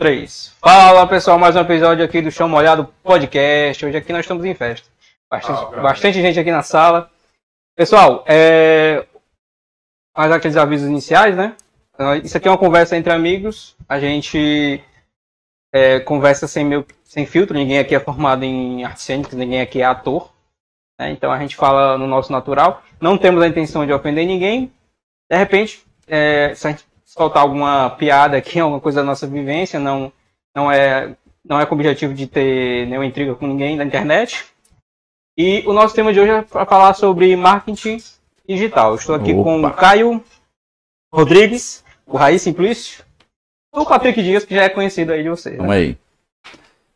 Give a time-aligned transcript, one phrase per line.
[0.00, 0.56] Três.
[0.62, 3.84] Fala pessoal, mais um episódio aqui do Chão Molhado Podcast.
[3.84, 4.88] Hoje aqui nós estamos em festa.
[5.30, 7.10] Bastante, Ah, bastante gente aqui na sala.
[7.76, 9.06] Pessoal, é...
[10.16, 11.54] mais aqueles avisos iniciais, né?
[11.98, 13.76] Ah, Isso aqui é uma conversa entre amigos.
[13.86, 14.82] A gente
[15.70, 16.86] é, conversa sem, meu...
[17.04, 17.54] sem filtro.
[17.54, 20.32] Ninguém aqui é formado em artes cênicas, ninguém aqui é ator.
[20.98, 21.10] né?
[21.10, 22.82] Então a gente fala no nosso natural.
[22.98, 24.72] Não temos a intenção de ofender ninguém.
[25.30, 29.80] De repente, é, se a gente soltar alguma piada aqui, alguma coisa da nossa vivência,
[29.80, 30.12] não,
[30.54, 34.46] não, é, não é com o objetivo de ter nenhuma intriga com ninguém da internet.
[35.36, 37.98] E o nosso tema de hoje é para falar sobre marketing
[38.46, 38.90] digital.
[38.90, 39.70] Eu estou aqui com o Opa.
[39.70, 40.22] Caio
[41.12, 43.04] Rodrigues, o Raiz Simplício,
[43.74, 45.56] e o Patrick Dias, que já é conhecido aí de vocês.
[45.56, 45.76] Vamos Né?
[45.76, 45.98] aí.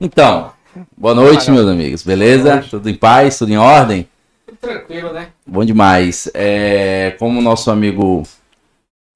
[0.01, 0.53] Então,
[0.97, 2.03] boa noite, meus amigos.
[2.03, 2.65] Beleza?
[2.69, 3.39] Tudo em paz?
[3.39, 4.09] Tudo em ordem?
[4.45, 5.29] Tudo tranquilo, né?
[5.47, 6.29] Bom demais.
[6.35, 8.25] É, como o nosso amigo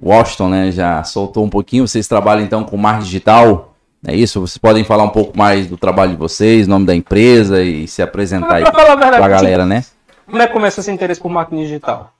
[0.02, 3.74] Washington né, já soltou um pouquinho, vocês trabalham então com marketing digital,
[4.06, 4.40] é isso?
[4.40, 8.00] Vocês podem falar um pouco mais do trabalho de vocês, nome da empresa e se
[8.00, 9.84] apresentar aí Pra falar a galera, né?
[10.26, 12.12] como é que começa esse interesse por marketing digital?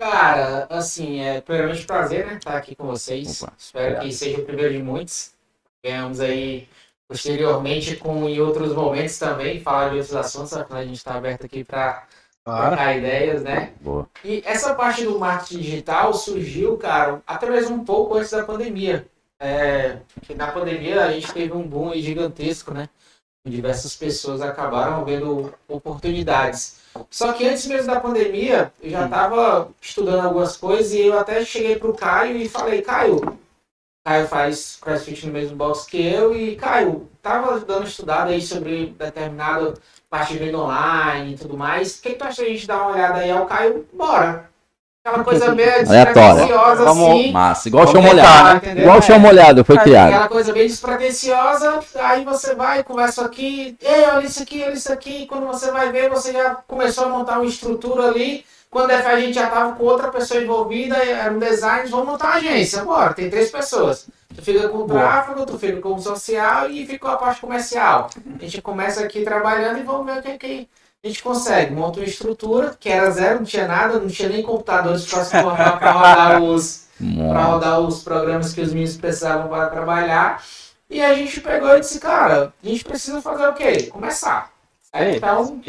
[0.00, 2.34] Cara, assim, é primeiramente um prazer, né?
[2.34, 3.42] Estar aqui com vocês.
[3.42, 4.04] Opa, Espero obrigado.
[4.04, 5.30] que seja o primeiro de muitos.
[5.82, 6.68] Ganhamos aí
[7.08, 11.46] posteriormente com em outros momentos também, falar de outros assuntos, afinal a gente está aberto
[11.46, 12.02] aqui para
[12.46, 13.72] trocar ideias, né?
[13.80, 14.08] Boa.
[14.24, 19.06] E essa parte do marketing digital surgiu, cara, até mesmo um pouco antes da pandemia.
[19.38, 22.88] É, que na pandemia a gente teve um boom gigantesco, né?
[23.46, 26.80] Diversas pessoas acabaram vendo oportunidades.
[27.10, 31.44] Só que antes mesmo da pandemia, eu já estava estudando algumas coisas e eu até
[31.44, 33.38] cheguei pro Caio e falei, Caio,
[34.04, 38.94] Caio faz CrossFit no mesmo box que eu e Caio, tava dando estudado aí sobre
[38.98, 39.74] determinada
[40.10, 41.98] parte de venda online e tudo mais.
[41.98, 43.86] O que, que tu acha da gente dar uma olhada aí ao Caio?
[43.92, 44.48] Bora!
[45.04, 46.04] Aquela coisa meio Aleatória.
[46.34, 47.32] despretensiosa Vamos- assim.
[47.32, 47.68] Massa.
[47.68, 48.56] Igual o Vamos chão tentar, molhado.
[48.56, 48.82] entendeu?
[48.82, 49.18] Igual o chão É.
[49.18, 50.08] molhado foi criado.
[50.08, 54.92] Aquela coisa bem despretensiosa, aí você vai, conversa aqui, ei, olha isso aqui, olha isso
[54.92, 58.90] aqui, e quando você vai ver, você já começou a montar uma estrutura ali, quando
[58.90, 62.34] é, a gente já tava com outra pessoa envolvida, era um design, vamos montar uma
[62.36, 64.06] agência, bora, tem três pessoas.
[64.34, 67.40] Tu fica com o tráfego, tu fica com o social e fica com a parte
[67.40, 68.10] comercial.
[68.38, 70.68] A gente começa aqui trabalhando e vamos ver o que, que
[71.02, 71.72] a gente consegue.
[71.72, 75.30] Monta uma estrutura, que era zero, não tinha nada, não tinha nem computadores para se
[75.40, 76.86] formar para rodar os
[77.28, 80.42] para rodar os programas que os meninos precisavam para trabalhar.
[80.88, 83.84] E a gente pegou e disse, cara, a gente precisa fazer o quê?
[83.84, 84.50] Começar.
[84.92, 85.60] É, Então,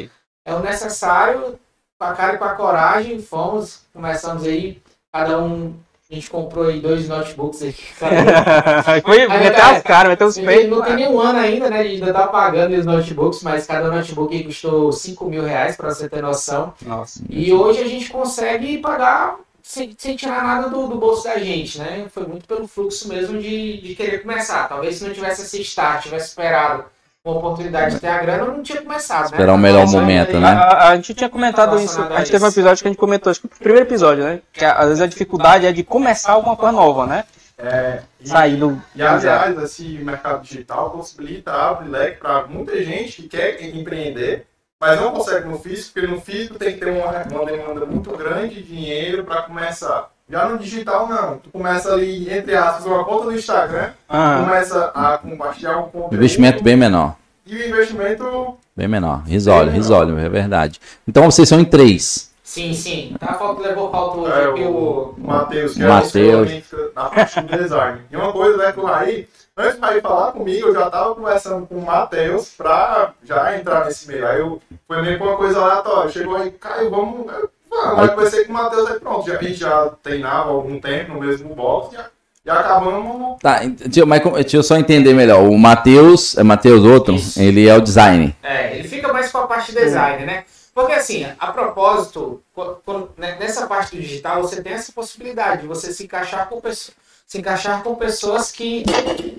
[0.46, 1.60] é o necessário,
[1.98, 4.80] com a cara e com a coragem, fomos, começamos aí,
[5.12, 5.74] cada um,
[6.10, 7.74] a gente comprou aí dois notebooks aí.
[9.04, 9.78] Foi É meter verdade.
[9.78, 10.86] as caras, meter os Não peitos.
[10.86, 11.80] tem nenhum ano ainda, né?
[11.80, 15.76] A gente ainda tá pagando os notebooks, mas cada notebook aí custou 5 mil reais,
[15.76, 16.74] para você ter noção.
[16.86, 17.22] Nossa.
[17.30, 21.80] E hoje a gente consegue pagar sem, sem tirar nada do, do bolso da gente,
[21.80, 22.06] né?
[22.14, 24.70] Foi muito pelo fluxo mesmo de, de querer começar.
[24.70, 26.86] Talvez se não tivesse esse start, tivesse esperado
[27.30, 29.26] uma oportunidade de ter a grana, eu não tinha começado.
[29.26, 29.64] Esperar o né?
[29.64, 30.48] melhor Mas aí- momento, A, né?
[30.48, 32.02] a- a gente tinha comentado isso.
[32.02, 34.40] A gente teve um episódio que a gente comentou, acho que o primeiro episódio, né?
[34.54, 37.24] Que às vezes a dificuldade é de começar alguma coisa nova, né?
[37.60, 38.80] É, e, Sair do.
[38.96, 44.46] e aliás, esse mercado digital possibilita, abre leque para muita gente que quer empreender,
[44.80, 48.12] mas não consegue no físico, porque no físico tem que ter uma, uma demanda muito
[48.16, 50.10] grande de dinheiro para começar.
[50.30, 51.38] Já no digital, não.
[51.38, 56.16] Tu começa ali, entre aspas, uma conta no Instagram, Ah, começa a compartilhar um conteúdo.
[56.16, 57.16] Investimento bem menor.
[57.46, 59.24] E o investimento Bem menor.
[59.26, 59.84] Risório, Bem menor.
[59.84, 60.82] risório, é verdade.
[61.08, 62.30] Então vocês são em três.
[62.44, 63.16] Sim, sim.
[63.20, 65.16] Tá, falta, levou falta hoje é, aqui o o...
[65.18, 66.52] Matheus, que Mateus.
[66.52, 66.64] é
[66.96, 68.02] na parte do design.
[68.12, 69.28] E uma coisa, né, que o Raí,
[69.58, 73.86] antes do Raí falar comigo, eu já tava conversando com o Matheus pra já entrar
[73.86, 74.28] nesse meio.
[74.28, 76.10] Aí eu, foi meio que uma coisa aleatória.
[76.12, 77.28] Chegou aí, Caio, vamos.
[77.34, 79.28] eu, Vamos, aí conversei com o Matheus, aí pronto.
[79.28, 82.08] Já, a gente já treinava há algum tempo no mesmo box já,
[82.46, 83.38] e acabamos.
[83.42, 85.44] Tá, deixa, eu- mas deixa eu só entender melhor.
[85.44, 87.42] O Matheus, é Matheus outro, Isso.
[87.42, 88.36] ele é o design.
[88.42, 90.44] É, ele fica mais com a parte de design, né?
[90.74, 95.62] Porque assim, a propósito, qu- quando- né, nessa parte do digital, você tem essa possibilidade
[95.64, 96.96] de você se encaixar com pessoas,
[97.28, 98.84] se encaixar com pessoas que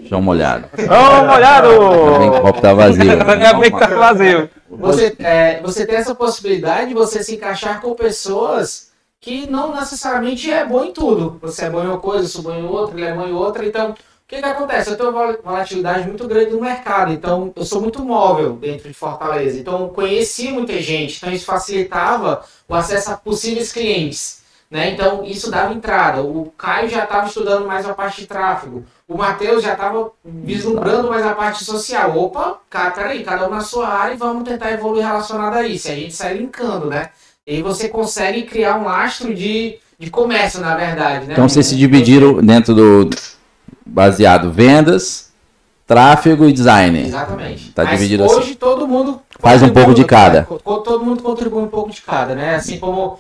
[0.09, 0.69] Chão molhado.
[0.77, 1.69] Ô, molhado!
[1.71, 3.11] O copo tá vazio.
[3.13, 4.51] Ainda bem que tá vazio.
[4.69, 8.89] você, é, você tem essa possibilidade de você se encaixar com pessoas
[9.21, 11.39] que não necessariamente é bom em tudo.
[11.43, 13.33] Você é bom em uma coisa, eu sou bom em outra, ele é bom em
[13.33, 13.65] outra.
[13.67, 13.95] Então, o
[14.29, 14.91] que, que acontece?
[14.91, 17.11] Eu tenho uma vol- volatilidade muito grande no mercado.
[17.13, 19.59] Então, eu sou muito móvel dentro de Fortaleza.
[19.59, 21.17] Então, eu conheci muita gente.
[21.17, 24.39] Então, isso facilitava o acesso a possíveis clientes.
[24.71, 24.91] Né?
[24.91, 26.23] Então, isso dava entrada.
[26.23, 28.85] O Caio já estava estudando mais a parte de tráfego.
[29.09, 32.15] O Matheus já estava vislumbrando mais a parte social.
[32.19, 35.89] Opa, cara, peraí, cada um na sua área e vamos tentar evoluir relacionado a isso.
[35.89, 37.09] E a gente sai linkando, né?
[37.47, 41.33] E aí você consegue criar um lastro de, de comércio, na verdade, né?
[41.33, 43.09] Então vocês se dividiram dentro do
[43.87, 45.31] baseado vendas,
[45.87, 47.07] tráfego e design.
[47.07, 47.71] Exatamente.
[47.73, 48.55] Tá Mas dividido hoje assim.
[48.55, 50.43] todo mundo Faz um pouco de cada.
[50.43, 52.57] co- Todo mundo contribui um pouco de cada, né?
[52.57, 53.19] Assim como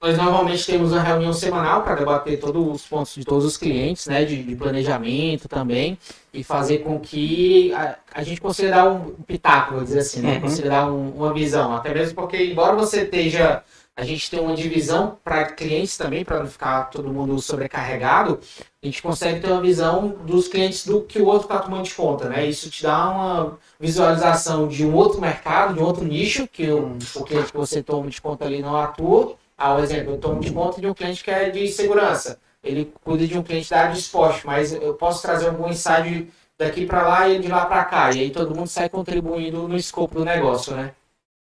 [0.00, 4.06] nós normalmente temos uma reunião semanal para debater todos os pontos de todos os clientes,
[4.06, 4.24] né?
[4.24, 5.98] De, de planejamento também
[6.32, 10.34] e fazer com que a, a gente consiga dar um pitaco, vou dizer assim, né?
[10.34, 10.40] Uhum.
[10.42, 13.62] Consiga dar um- uma visão, até mesmo porque embora você esteja
[13.96, 18.38] a gente tem uma divisão para clientes também, para não ficar todo mundo sobrecarregado.
[18.80, 21.92] A gente consegue ter uma visão dos clientes do que o outro está tomando de
[21.92, 22.46] conta, né?
[22.46, 26.96] Isso te dá uma visualização de um outro mercado, de um outro nicho, que o,
[27.16, 29.34] o cliente que você toma de conta ali não atua.
[29.58, 32.38] Ah, por exemplo, eu tomo de conta de um cliente que é de segurança.
[32.62, 36.28] Ele cuida de um cliente da área de esporte, mas eu posso trazer algum insight
[36.56, 38.10] daqui para lá e de lá para cá.
[38.12, 40.92] E aí todo mundo sai contribuindo no escopo do negócio, né?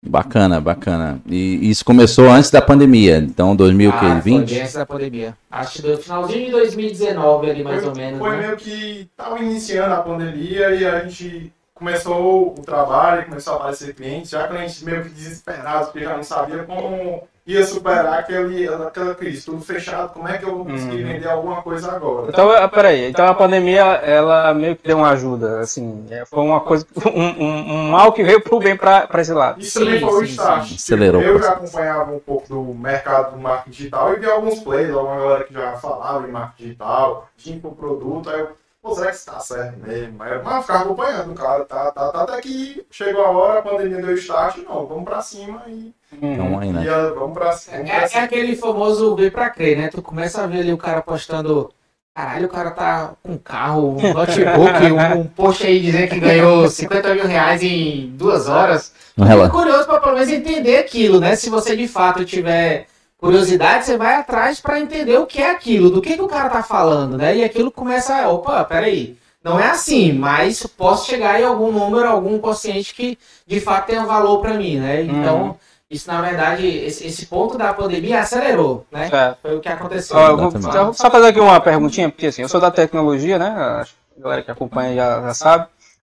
[0.04, 1.22] Bacana, bacana.
[1.26, 4.50] E isso começou antes da pandemia, então Ah, foi 2020.
[4.50, 5.36] bem antes da pandemia.
[5.50, 8.36] Acho que do finalzinho de 2019 ali, mais foi, ou menos, Foi né?
[8.38, 13.94] meio que tava iniciando a pandemia e a gente começou o trabalho, começou a aparecer
[13.94, 19.16] clientes, já clientes meio que desesperados, porque já não sabia como ia superar aquele, aquela
[19.16, 21.12] crise, tudo fechado, como é que eu vou conseguir Uhum.
[21.12, 22.28] vender alguma coisa agora?
[22.28, 23.08] Então, peraí.
[23.08, 26.06] Então a pandemia, ela meio que deu uma ajuda, assim.
[26.08, 29.32] é, Foi uma coisa, um, um- um mal que veio pro bem pra, pra esse
[29.32, 29.60] lado.
[29.60, 30.68] Isso também foi o sim, start.
[30.68, 30.74] sim.
[30.76, 34.94] Acelerou Eu já acompanhava um pouco do mercado do marketing digital e vi alguns players,
[34.94, 38.50] alguma galera que já falava em marketing digital, tinha o produto, aí eu,
[38.82, 40.22] pô, será que isso tá certo mesmo?
[40.24, 43.62] Eu, mas eu ficava acompanhando, cara, tá, tá, tá, até que chegou a hora, a
[43.62, 46.84] pandemia deu start, não, vamos pra cima e, Então aí, né?
[46.84, 47.76] e ah, vamos pra cima.
[47.76, 48.24] Vamos pra É, é cima.
[48.24, 49.88] aquele famoso ver pra crer, né?
[49.88, 51.70] Tu começa a ver ali o cara postando.
[52.14, 56.20] Caralho, o cara tá com um carro, um notebook, um, um post aí dizendo que
[56.20, 58.92] ganhou 50 mil reais em duas horas.
[59.16, 61.36] No Fico curioso pra pelo menos entender aquilo, né?
[61.36, 62.86] Se você de fato tiver
[63.22, 66.50] curiosidade, você vai atrás pra entender o que é aquilo, do que, que o cara
[66.50, 67.36] tá falando, né?
[67.36, 69.16] E aquilo começa, a, opa, peraí.
[69.44, 73.16] Não é assim, mas posso chegar em algum número, algum consciente que
[73.46, 75.02] de fato tenha valor pra mim, né?
[75.02, 75.54] Então, Uhum.
[75.90, 79.08] isso na verdade, esse, esse ponto da pandemia acelerou, né?
[79.12, 79.34] É.
[79.40, 80.16] Foi o que aconteceu.
[80.16, 83.48] Ó, eu vou, só fazer aqui uma perguntinha, porque assim, eu sou da tecnologia, né?
[83.48, 83.84] A
[84.18, 85.66] galera que acompanha já, já sabe.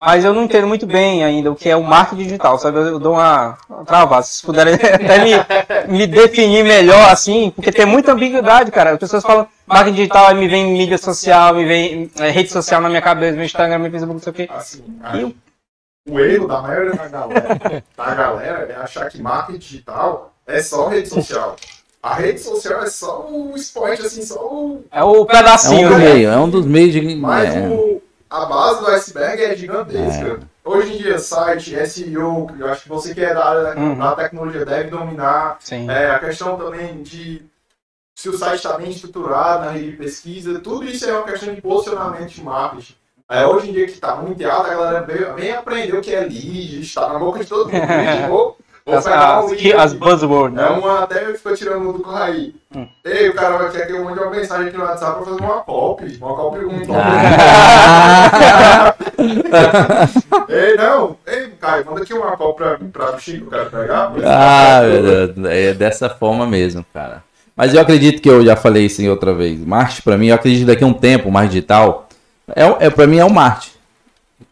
[0.02, 2.78] Mas eu não entendo muito bem ainda o que é o marketing digital, sabe?
[2.78, 4.24] Eu, eu dou uma, uma travada.
[4.24, 8.92] Se vocês puderem até me, me definir melhor, assim, porque tem muita ambiguidade, cara.
[8.92, 12.82] As pessoas falam marketing digital, aí me vem mídia social, me vem é, rede social
[12.82, 14.50] na minha cabeça, meu Instagram, meu Facebook, não sei o quê.
[14.54, 14.84] Assim,
[15.16, 15.24] E
[16.12, 20.88] o- erro da maioria da galera, da galera é achar que marketing digital é só
[20.90, 21.56] rede social.
[22.04, 24.86] A rede social é só o expoente, assim, só o.
[24.92, 25.98] É o É um pedacinho, né?
[25.98, 27.16] meios, é um dos meios de.
[27.16, 27.68] Mas é.
[27.68, 27.95] o,
[28.30, 30.40] a base do iceberg é gigantesca.
[30.64, 33.98] Hoje em dia, site, SEO, eu acho que você que é da área Uhum.
[33.98, 35.58] da tecnologia deve dominar.
[35.90, 37.46] É, a questão também de
[38.16, 41.54] se o site está bem estruturado na rede de pesquisa, tudo isso é uma questão
[41.54, 42.96] de posicionamento de marketing.
[43.30, 46.22] É, hoje em dia que está muito alto, a galera vem aprender o que é
[46.22, 48.56] lead, está na boca de todo mundo.
[48.88, 50.70] As, um as, lead as buzzwords, É né?
[50.70, 52.54] uma, até ficou tirando do Corraí.
[52.76, 52.88] Hum.
[53.04, 55.42] Ei, o cara vai querer que eu mande uma mensagem aqui no WhatsApp pra fazer
[55.42, 56.18] uma copy.
[56.22, 56.92] Uma copy, um copy.
[56.94, 58.94] Ah.
[60.48, 61.18] Ei, não.
[61.26, 64.12] Ei, Caio, manda aqui uma copy pra, pra o Chico, quero pegar.
[64.24, 67.24] Ah, meu Deus, é dessa forma mesmo, cara.
[67.56, 69.66] Mas eu acredito que eu já falei isso em outra vez.
[69.66, 72.08] Marketing, pra mim, eu acredito que daqui a um tempo, mais digital,
[72.56, 73.74] é, é, pra mim é o marketing.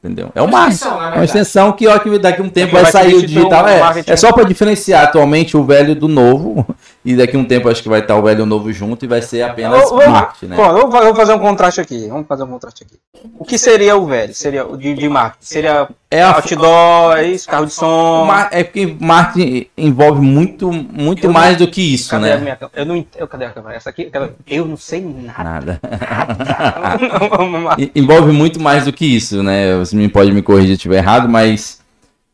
[0.04, 0.32] Entendeu?
[0.36, 2.84] É o Uma extensão, É uma extensão que, ó, que daqui a um tempo Vai
[2.84, 3.66] vai sair o digital.
[3.70, 6.68] É, é só pra diferenciar atualmente o velho do novo.
[7.06, 9.04] E daqui a um tempo acho que vai estar o velho e o novo junto
[9.04, 10.56] e vai ser apenas ô, marketing, né?
[10.56, 12.08] Bom, vou fazer um contraste aqui.
[12.08, 12.96] Vamos fazer um contraste aqui.
[13.38, 14.34] O que seria o velho?
[14.34, 15.46] Seria o de, de marketing?
[15.46, 17.48] Seria É a outdoor, é isso?
[17.50, 18.26] Carro de som?
[18.52, 22.42] É porque marketing envolve muito, muito Eu não- mais do que isso, Cadê a né?
[22.42, 22.58] minha?
[22.74, 23.28] Eu não entendo.
[23.28, 23.76] Cadê a câmera?
[23.76, 24.04] Essa aqui?
[24.04, 25.44] Aquela- Eu não sei nada.
[25.44, 25.82] Nada.
[27.38, 29.76] Vamos E- Envolve muito mais do que isso, né?
[29.78, 31.82] Você me pode me corrigir se eu estiver errado, mas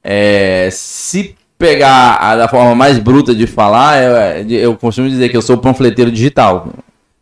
[0.03, 5.35] é, se pegar a, da forma mais bruta de falar, eu, eu costumo dizer que
[5.35, 6.69] eu sou panfleteiro digital.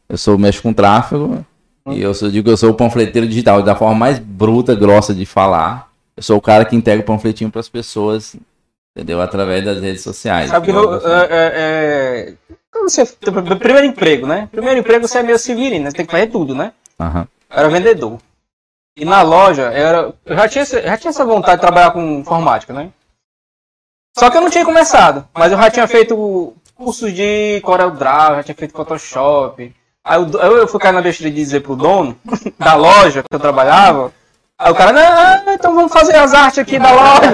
[0.08, 1.44] Eu sou mexo com tráfego
[1.88, 3.64] e eu sou, digo que eu sou o panfleteiro digital.
[3.64, 7.50] Da forma mais bruta, grossa de falar, eu sou o cara que entrega o panfletinho
[7.50, 8.36] para as pessoas,
[8.96, 9.20] entendeu?
[9.20, 10.52] Através das redes sociais.
[10.52, 12.34] Sabe que eu, é, é, é,
[12.72, 14.48] quando você, primeiro emprego, né?
[14.52, 15.90] Primeiro emprego você é meio civilino, né?
[15.90, 16.72] Você tem que fazer tudo, né?
[17.50, 18.20] Eu era vendedor.
[18.96, 22.20] E na loja, eu, era, eu já, tinha, já tinha essa vontade de trabalhar com
[22.20, 22.92] informática, né?
[24.18, 28.36] Só que eu não tinha começado, mas eu já tinha feito cursos de Corel Draw,
[28.38, 29.74] já tinha feito Photoshop.
[30.04, 32.18] Aí eu, eu fui cair na besteira de dizer pro dono
[32.58, 34.12] da loja que eu trabalhava.
[34.60, 37.32] Aí o cara, não, então vamos fazer as artes aqui da loja.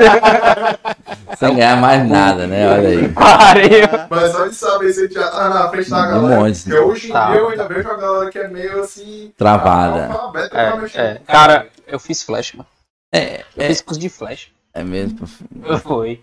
[1.39, 2.69] Sem ganhar mais nada, né?
[2.69, 3.07] Olha aí.
[3.13, 3.87] Pariu.
[4.09, 6.41] Mas só de saber se já tá na frente da Um galera.
[6.41, 6.63] monte.
[6.63, 7.31] Porque hoje em Tá.
[7.31, 9.31] dia eu ainda vejo a galera que é meio assim.
[9.37, 10.09] Travada.
[10.51, 11.21] É, é.
[11.25, 12.67] Cara, eu fiz flash, mano.
[13.13, 14.49] É, Eu é, fiz curso de flash.
[14.73, 15.27] É mesmo.
[15.81, 16.21] Foi.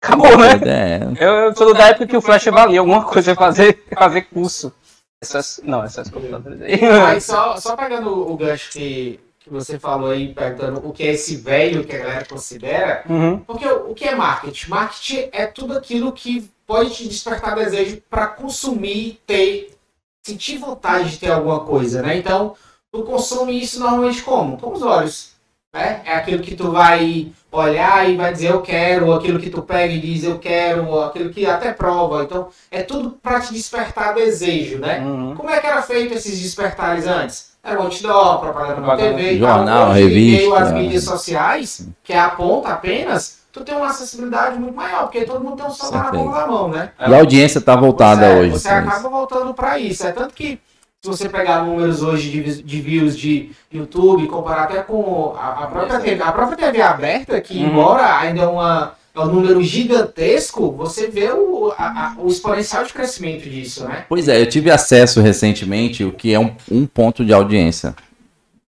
[0.00, 0.60] Acabou, né?
[0.64, 4.72] É, Eu, eu sou da época que o flash valia alguma coisa fazer, fazer curso.
[5.20, 6.80] Essas, não, essas computadoras aí.
[6.80, 11.12] Mas só, só pegando o gancho que, que você falou aí, perguntando o que é
[11.12, 13.38] esse velho que a galera considera, Uhum.
[13.40, 14.70] porque o, o que é marketing?
[14.70, 19.76] Marketing é tudo aquilo que pode te despertar desejo para consumir, ter,
[20.24, 22.16] sentir vontade de ter alguma coisa, né?
[22.16, 22.54] Então,
[22.92, 24.56] tu consome isso normalmente como?
[24.58, 25.32] Com os olhos,
[25.74, 26.00] né?
[26.04, 29.92] É aquilo que tu vai olhar e vai dizer eu quero, aquilo que tu pega
[29.92, 32.22] e diz eu quero, aquilo que até prova.
[32.22, 35.00] Então, é tudo para te despertar desejo, né?
[35.00, 35.34] Uhum.
[35.34, 37.48] Como é que era feito esses despertares antes?
[37.62, 38.96] Era um outdoor, propaganda na.
[38.96, 40.58] TV, Jornal, revista.
[40.58, 45.24] As mídias sociais, que é a ponta apenas, tu tem uma acessibilidade muito maior, porque
[45.24, 46.92] todo mundo tem um celular na da mão, né?
[47.00, 48.50] E a audiência tá voltada Você- hoje.
[48.52, 48.88] Você pra isso.
[48.88, 50.06] acaba voltando para isso.
[50.06, 50.60] É tanto que
[51.00, 55.66] se você pegar números hoje de, de views de YouTube, comparar até com a, a
[55.68, 57.68] própria TV, a própria TV aberta, que Uhum.
[57.68, 62.84] embora ainda é, uma, é um número gigantesco, você vê o, a- a- o exponencial
[62.84, 64.06] de crescimento disso, né?
[64.08, 67.94] Pois é, eu tive acesso recentemente o que é um, um ponto de audiência.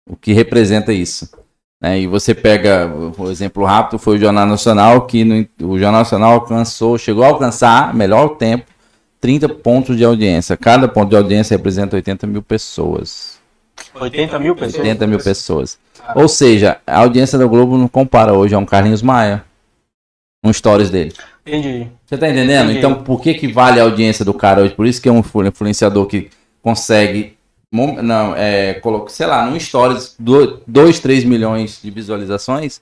[0.08, 1.30] O que representa isso.
[1.82, 2.00] né?
[2.00, 6.34] E você pega, o exemplo rápido foi o Jornal Nacional, que no- o Jornal Nacional
[6.34, 8.66] alcançou, chegou a alcançar, melhor tempo,
[9.20, 10.56] 30 pontos de audiência.
[10.56, 13.38] Cada ponto de audiência representa 80 mil pessoas.
[13.94, 14.76] 80 mil pessoas.
[14.76, 15.80] 80 mil pessoas.
[16.16, 19.44] Ou seja, a audiência da Globo não compara hoje a um Carlinhos Maia.
[20.44, 21.14] Um stories dele.
[21.46, 21.88] Entendi.
[22.06, 22.66] Você tá entendendo?
[22.72, 22.78] Entendi.
[22.80, 24.74] Então, por que que vale a audiência do cara hoje?
[24.74, 26.30] Por isso que é um influ- influenciador que
[26.62, 27.38] consegue,
[27.72, 32.80] não, é, coloca, sei lá, num stories, 2, 3 milhões de visualizações,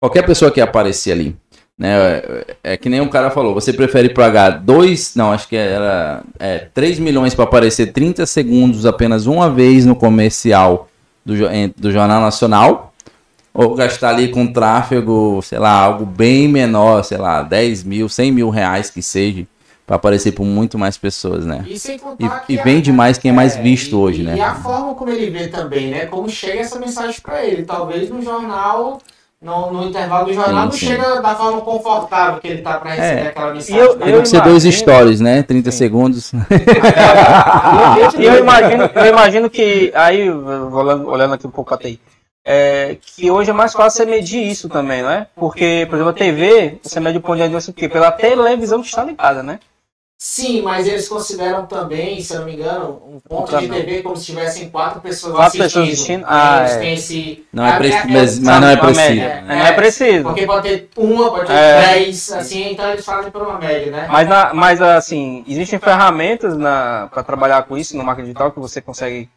[0.00, 1.36] qualquer pessoa que aparecer ali,
[1.82, 5.56] né, é, é que nem um cara falou, você prefere pagar 2, não, acho que
[5.56, 10.88] era é, 3 milhões para aparecer 30 segundos apenas uma vez no comercial
[11.26, 11.34] do,
[11.76, 12.94] do Jornal Nacional,
[13.52, 18.30] ou gastar ali com tráfego, sei lá, algo bem menor, sei lá, 10 mil, 100
[18.32, 19.44] mil reais que seja,
[19.84, 21.64] para aparecer por muito mais pessoas, né?
[21.68, 24.20] E sem contar E, e a- vende mais quem é mais É, visto e- hoje,
[24.22, 24.36] e, né?
[24.36, 26.06] E a forma como ele vê também, né?
[26.06, 27.64] Como chega essa mensagem pra ele.
[27.64, 28.98] Talvez no jornal,
[29.42, 30.86] no, no intervalo do jornal, Sim, não sim.
[30.86, 33.26] chega da forma confortável que ele tá pra receber É.
[33.28, 33.76] aquela mensagem.
[33.76, 34.20] eu- ele.
[34.22, 35.42] que ser dois stories, né?
[35.42, 35.78] 30 Sim.
[35.78, 36.32] segundos.
[38.18, 42.00] E eu imagino, eu imagino que, aí, olhando, olhando aqui um pouco a TI,
[42.44, 45.26] é, que hoje é mais fácil você medir isso também, não é?
[45.36, 47.88] Porque, por exemplo, a TV, você mede o ponto de audiência o quê?
[47.88, 49.58] Pela televisão que está ligada, né?
[50.24, 53.66] Sim, mas eles consideram também, se eu não me engano, um ponto de.
[53.68, 55.82] TV como se tivessem quatro pessoas Quatro assistindo.
[55.82, 56.24] pessoas assistindo?
[56.28, 56.78] Ah, eles é.
[56.78, 57.44] têm esse...
[57.52, 59.00] Não é preciso, é- mas, mas não é preciso.
[59.00, 59.22] média.
[59.24, 60.22] É, Não é preciso.
[60.22, 61.80] Porque pode ter uma, pode ter É.
[61.88, 64.06] dez, assim, então eles fazem por uma média, né?
[64.08, 68.80] Mas, na- mas assim, existem ferramentas para trabalhar com isso no marketing digital que você
[68.80, 69.28] consegue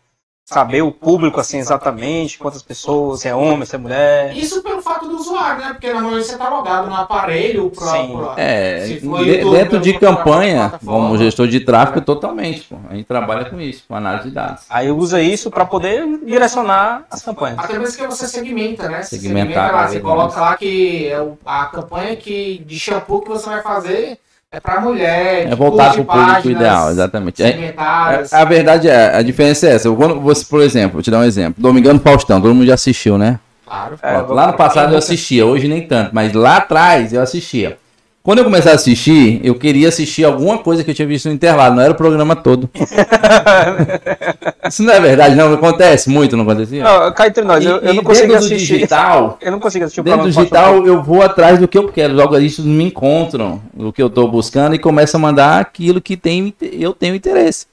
[0.46, 4.38] saber o público assim exatamente, quantas pessoas, se é homem, se é mulher.
[4.38, 5.70] Isso pelo fato do usuário, né?
[5.74, 9.98] Porque normalmente você tá logado no aparelho pro- É, Se for de- YouTube, dentro de
[9.98, 12.62] campanha, como gestor de tráfego, totalmente.
[12.70, 12.76] Pô.
[12.88, 14.66] A gente trabalha com isso, com análise de dados.
[14.70, 17.58] Aí usa isso para poder direcionar as campanhas.
[17.58, 19.02] Até mesmo que você segmenta, né?
[19.02, 23.30] Você Segmentar, segmenta lá, você coloca lá que é a campanha que, de shampoo que
[23.30, 24.20] você vai fazer
[24.56, 25.48] é pra mulher.
[25.52, 27.44] É voltado para o público ideal, exatamente.
[27.44, 29.92] É, a, a verdade é, a diferença é essa.
[29.92, 31.62] Quando você, por exemplo, vou te dar um exemplo.
[31.62, 33.38] Domingão Faustão, todo mundo já assistiu, né?
[33.66, 34.00] Claro.
[34.02, 37.78] É, lá no passado eu assistia, hoje nem tanto, mas lá atrás eu assistia.
[38.26, 41.32] Quando eu comecei a assistir, eu queria assistir alguma coisa que eu tinha visto no
[41.36, 42.68] intervalo, não era o programa todo.
[44.68, 45.54] Isso não é verdade, não?
[45.54, 46.84] Acontece muito, não acontecia?
[46.84, 48.74] Não, cá entre nós, E- eu, eu não consigo dentro do assistir.
[48.78, 51.78] digital, Eu não consigo assistir o dentro do programa digital eu vou atrás do que
[51.78, 52.16] eu quero.
[52.16, 56.18] Os algoritmos me encontram o que eu estou buscando e começam a mandar aquilo que
[56.18, 57.68] tem, eu tenho interesse.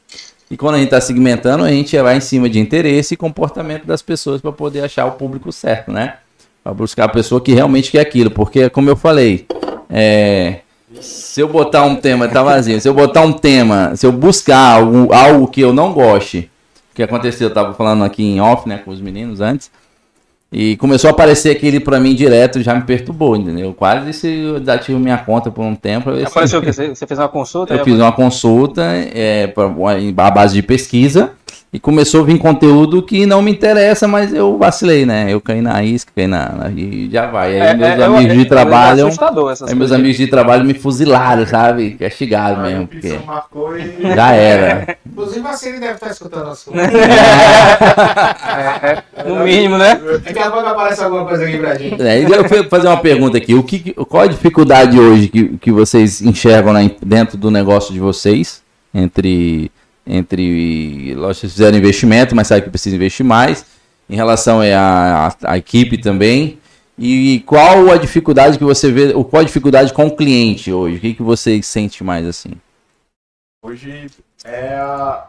[0.50, 3.86] E quando a gente está segmentando, a gente vai em cima de interesse e comportamento
[3.86, 6.16] das pessoas para poder achar o público certo, né?
[6.62, 8.30] Para buscar a pessoa que realmente quer aquilo.
[8.30, 9.46] Porque, como eu falei,
[9.92, 10.60] é,
[11.00, 12.80] se eu botar um tema, tá vazio.
[12.80, 16.50] Se eu botar um tema, se eu buscar algo, algo que eu não goste,
[16.92, 19.70] o que aconteceu, eu tava falando aqui em off, né, com os meninos antes,
[20.50, 23.72] e começou a aparecer aquele pra mim direto, já me perturbou, entendeu?
[23.72, 26.10] Quase se eu desativo minha conta por um tempo.
[26.10, 26.72] Apareceu o quê?
[26.72, 27.74] Você fez uma consulta?
[27.74, 31.32] eu fiz uma consulta é, pra, à base de pesquisa
[31.72, 35.26] e começou a vir conteúdo que não me interessa, mas eu vacilei, né?
[35.32, 37.58] Eu caí na isca, caí na, na- e já vai.
[37.58, 40.26] Aí É, meus é, amigos é- de é trabalho, assustador essas aí meus amigos de
[40.26, 41.92] trabalho me fuzilaram, sabe?
[41.92, 44.14] Castigado Aí mesmo, porque e.
[44.14, 44.96] já era.
[45.10, 46.90] Inclusive você ele deve estar escutando as coisas.
[49.26, 49.98] No mínimo, né?
[50.24, 52.02] Daqui a pouco aparece alguma coisa aqui pra gente.
[52.02, 53.54] É, e eu fui fazer uma pergunta aqui.
[53.54, 57.92] O que, qual a dificuldade hoje que, que vocês enxergam na em- dentro do negócio
[57.92, 58.60] de vocês?
[58.94, 59.70] Entre,
[60.06, 63.64] entre vocês fizeram investimento, mas sabe que precisa investir mais.
[64.08, 66.58] Em relação à equipe também.
[66.98, 70.96] E qual a dificuldade que você vê, ou qual a dificuldade com o cliente hoje?
[70.96, 72.52] O que, que você sente mais assim?
[73.64, 74.08] Hoje
[74.44, 74.76] é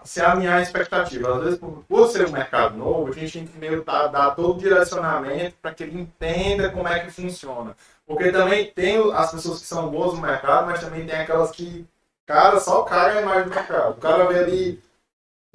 [0.04, 1.38] se alinhar a expectativa.
[1.38, 4.32] Às vezes, por, por ser um mercado novo, a gente tem que meio tá, dar
[4.32, 7.76] todo o direcionamento para que ele entenda como é que funciona.
[8.06, 11.86] Porque também tem as pessoas que são boas no mercado, mas também tem aquelas que,
[12.28, 13.92] cara, só caem mais no mercado.
[13.92, 14.80] O cara vê ali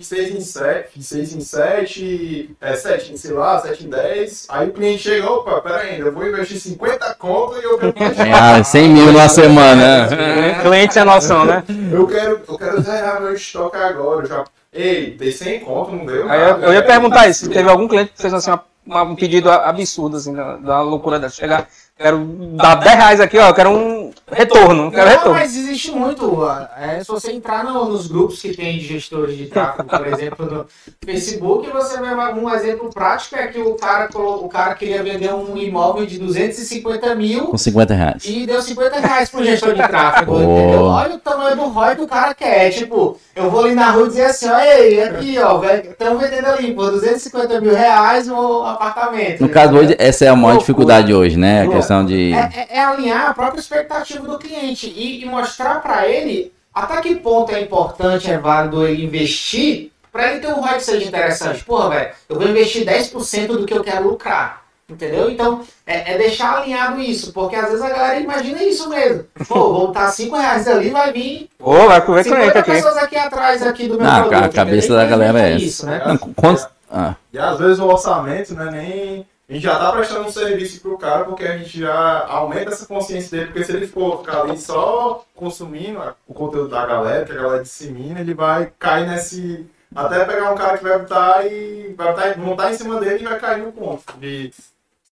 [0.01, 4.47] 6 em 7, 6 em 7, é, 7 em, sei lá, 7 em 10.
[4.49, 7.95] Aí o cliente chega, opa, pera aí, eu vou investir 50 conto e eu quero
[8.33, 10.07] Ah, 100 mil numa semana.
[10.09, 10.63] né?
[10.63, 11.65] Cliente sem noção, né?
[11.93, 14.27] Eu quero, eu quero zerar meu estoque agora.
[14.27, 14.45] Já...
[14.73, 17.89] Ei, dei 100 conto, não deu Aí eu, eu ia perguntar isso, se teve algum
[17.89, 21.35] cliente que fez assim, uma- uma- um pedido absurdo, assim, da, da loucura dessa.
[21.37, 21.67] Chegar,
[21.99, 22.19] quero
[22.55, 25.33] dar 10 reais aqui, ó, eu quero um retorno, quero Não, retorno.
[25.39, 26.39] mas existe muito.
[26.79, 30.47] É, se você entrar no- nos grupos que tem de gestores de tráfego, por exemplo,
[30.47, 30.67] no
[31.05, 35.57] Facebook, você vê um exemplo prático é que o cara, o cara queria vender um
[35.57, 38.23] imóvel de 250 mil Com 50 reais.
[38.27, 40.35] e deu 50 reais pro gestor de tráfego?
[40.37, 42.71] Olha o tamanho do ROI que o cara quer.
[42.71, 46.47] Tipo, eu vou ali na rua e dizer assim, ó, ei, aqui, ó, estão vendendo
[46.47, 49.41] ali por 250 mil reais o apartamento.
[49.41, 50.61] No caso hoje, essa é a maior Loucura.
[50.61, 51.63] dificuldade hoje, né?
[51.63, 51.79] Loucura.
[51.89, 52.33] Questão de.
[52.33, 57.01] É, é- é alinhar a própria expectativa do cliente e, e mostrar para ele até
[57.01, 61.07] que ponto é importante, é válido ele investir para ele ter um ROI que seja
[61.09, 61.65] interessante.
[61.65, 64.63] Porra, velho, eu vou investir 10% do que eu quero lucrar.
[64.91, 65.31] Entendeu?
[65.31, 69.25] Então, é, é deixar alinhado isso, porque às vezes a galera imagina isso mesmo.
[69.47, 72.71] Pô, vou botar 5 reais ali, vai vir Ô, vai comer 50 cliente aqui.
[72.71, 74.45] pessoas aqui atrás aqui do meu Ah, produto.
[74.45, 74.97] a cabeça entendeu?
[74.97, 75.87] da galera é Infelizmente essa.
[75.87, 76.03] né?
[76.07, 79.27] Não, quantos- ah, E às vezes o orçamento, né, nem.
[79.49, 82.85] A gente já tá prestando um serviço pro cara porque a gente já aumenta essa
[82.85, 87.33] consciência dele, porque se ele for ficar ali só consumindo o conteúdo da galera, que
[87.33, 89.67] a galera dissemina, ele vai cair nesse.
[89.97, 93.27] Até pegar um cara que vai botar e vai botar, montar em cima dele e
[93.27, 94.03] vai cair no ponto.
[94.19, 94.53] De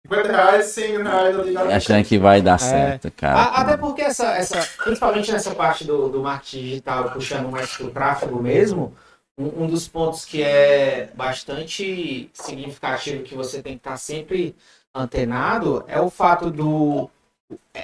[0.05, 1.57] 50 reais, 100 mil reais ali.
[1.73, 3.41] achando que vai dar certo, A- cara.
[3.43, 8.41] Até porque essa, essa, principalmente nessa parte do, do marketing digital, puxando mais pro tráfego
[8.43, 8.93] mesmo,
[9.37, 14.55] um, um dos pontos que é bastante significativo que você tem que estar sempre
[14.93, 17.09] antenado é o fato do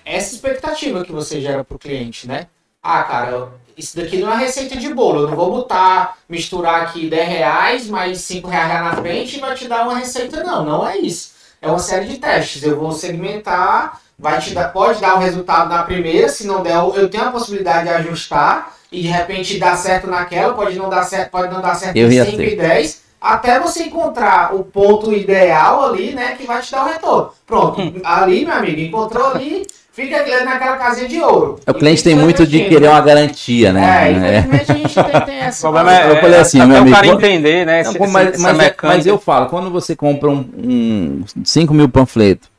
[0.06, 2.48] essa expectativa que você gera para o cliente, né?
[2.82, 5.22] Ah, cara, isso daqui não é receita de bolo.
[5.22, 9.54] Eu não vou botar, misturar aqui 10 reais, mais 5 reais na frente e vai
[9.54, 10.44] te dar uma receita.
[10.44, 11.34] Não, não é isso.
[11.62, 12.64] É uma série de testes.
[12.64, 16.76] Eu vou segmentar, vai te dar, pode dar o resultado na primeira, se não der,
[16.76, 21.04] eu tenho a possibilidade de ajustar e de repente dar certo naquela, pode não dar
[21.04, 22.54] certo, pode não dar certo Eu em ia 5 ter.
[22.54, 26.88] e 10, até você encontrar o ponto ideal ali, né, que vai te dar o
[26.90, 27.30] retorno.
[27.48, 31.60] Pronto, ali, meu amigo, encontrou ali, fica ali naquela casinha de ouro.
[31.66, 32.90] O cliente tem muito de querer né?
[32.90, 33.82] uma garantia, né?
[33.82, 34.12] É, É.
[34.40, 35.62] infelizmente a gente tem, tem O essa.
[35.62, 37.84] problema é, Eu falei é assim, até meu o amigo, cara quando- entender, né?
[37.84, 41.88] Não, esse- mas, mas, é- mas eu falo, quando você compra um, um 5 mil
[41.88, 42.50] panfletos,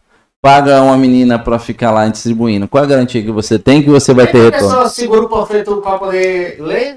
[0.43, 4.13] paga uma menina pra ficar lá distribuindo, qual a garantia que você tem que você
[4.13, 4.69] vai ter a retorno?
[4.69, 6.97] pessoa segura o panfleto pra poder ler,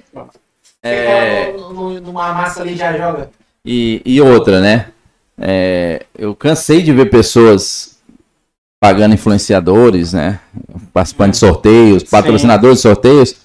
[0.82, 3.30] É, fica no- no- numa massa ali já joga.
[3.64, 4.88] E, e outra, né?
[5.38, 7.98] É, eu cansei de ver pessoas
[8.82, 10.40] pagando influenciadores, né?
[10.94, 12.10] Participando de sorteios, Sim.
[12.10, 13.36] patrocinadores de sorteios,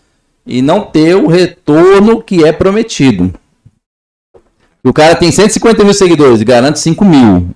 [0.47, 3.33] e não ter o retorno que é prometido.
[4.85, 7.51] O cara tem 150 mil seguidores garante 5 mil.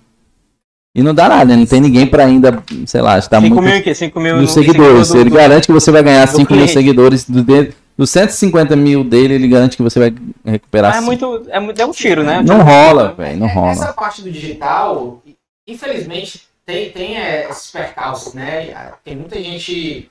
[0.94, 1.56] E não dá nada, né?
[1.56, 3.94] não tem ninguém pra ainda, sei lá, está 5 muito mil o quê?
[3.94, 5.08] 5 mil dos seguidores.
[5.08, 7.28] do- ele do- garante que você vai ganhar do 5 mil seguidores.
[7.28, 11.46] Do, de- dos 150 mil dele, ele garante que você vai recuperar Ah, é muito,
[11.48, 11.80] é muito.
[11.80, 12.42] É um tiro, né?
[12.46, 13.72] Não rola, velho, não É- rola.
[13.72, 15.20] Essa parte do digital,
[15.66, 18.72] infelizmente, tem, tem é, esses percalços, né?
[19.04, 20.08] Tem muita gente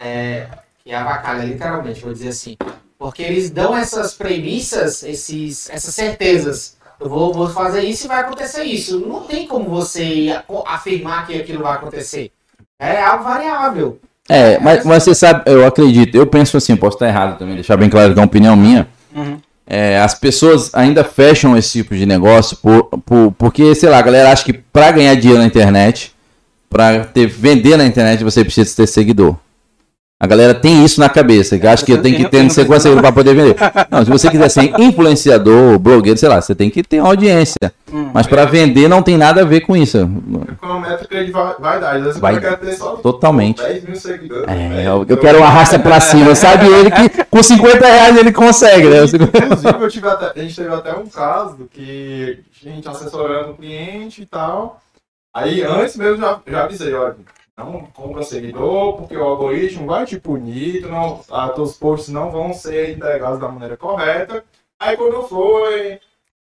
[0.00, 0.46] é,
[0.82, 2.56] que avacalha, literalmente, vou dizer assim.
[2.98, 6.76] Porque eles dão essas premissas, esses, essas certezas.
[7.02, 9.00] Eu vou, vou fazer isso e vai acontecer isso.
[9.00, 10.28] Não tem como você
[10.66, 12.30] afirmar que aquilo vai acontecer.
[12.78, 13.98] É algo variável.
[14.28, 17.76] É, mas, mas você sabe, eu acredito, eu penso assim, posso estar errado também, deixar
[17.76, 18.86] bem claro que é uma opinião minha.
[19.14, 19.38] Uhum.
[19.66, 24.02] É, as pessoas ainda fecham esse tipo de negócio por, por- porque, sei lá, a
[24.02, 26.14] galera acha que pra ganhar dinheiro na internet,
[26.70, 29.36] pra ter, vender na internet, você precisa ter seguidor.
[30.22, 33.00] A galera tem isso na cabeça, que acha que tem que ter não sei seguidores
[33.00, 33.56] pra poder vender.
[33.90, 37.56] Não, se você quiser ser influenciador, blogueiro, sei lá, você tem que ter uma audiência.
[37.92, 38.08] Hum.
[38.14, 39.98] Mas pra vender não tem nada a ver com isso.
[40.60, 42.08] Com uma métrica de va- vaidade.
[42.08, 43.60] Às Vai- quer ter só Totalmente.
[43.60, 44.46] 10 mil seguidores.
[44.46, 44.86] É, né?
[44.86, 48.86] eu, eu quero uma raça pra cima, sabe ele que com 50 reais ele consegue,
[48.90, 48.98] né?
[49.04, 53.54] Inclusive, eu tive até, a gente teve até um caso que a gente assessorando o
[53.54, 54.80] cliente e tal.
[55.34, 57.16] Aí antes mesmo já, já avisei, olha,
[57.56, 62.30] não compra seguidor, porque o algoritmo vai te punir, tu não, ah, teus posts não
[62.30, 64.44] vão ser entregados da maneira correta.
[64.80, 66.00] Aí quando foi,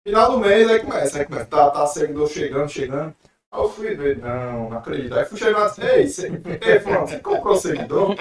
[0.06, 3.14] final do mês, aí começa, aí começa, tá, tá seguidor chegando, chegando.
[3.50, 5.18] Aí eu fui ver, não, não acredito.
[5.18, 8.14] Aí fui chegar assim, ei, você, ei, fulano, você comprou seguidor?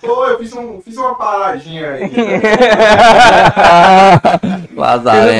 [0.00, 2.10] Pô, eu fiz, um, fiz uma paradinha aí.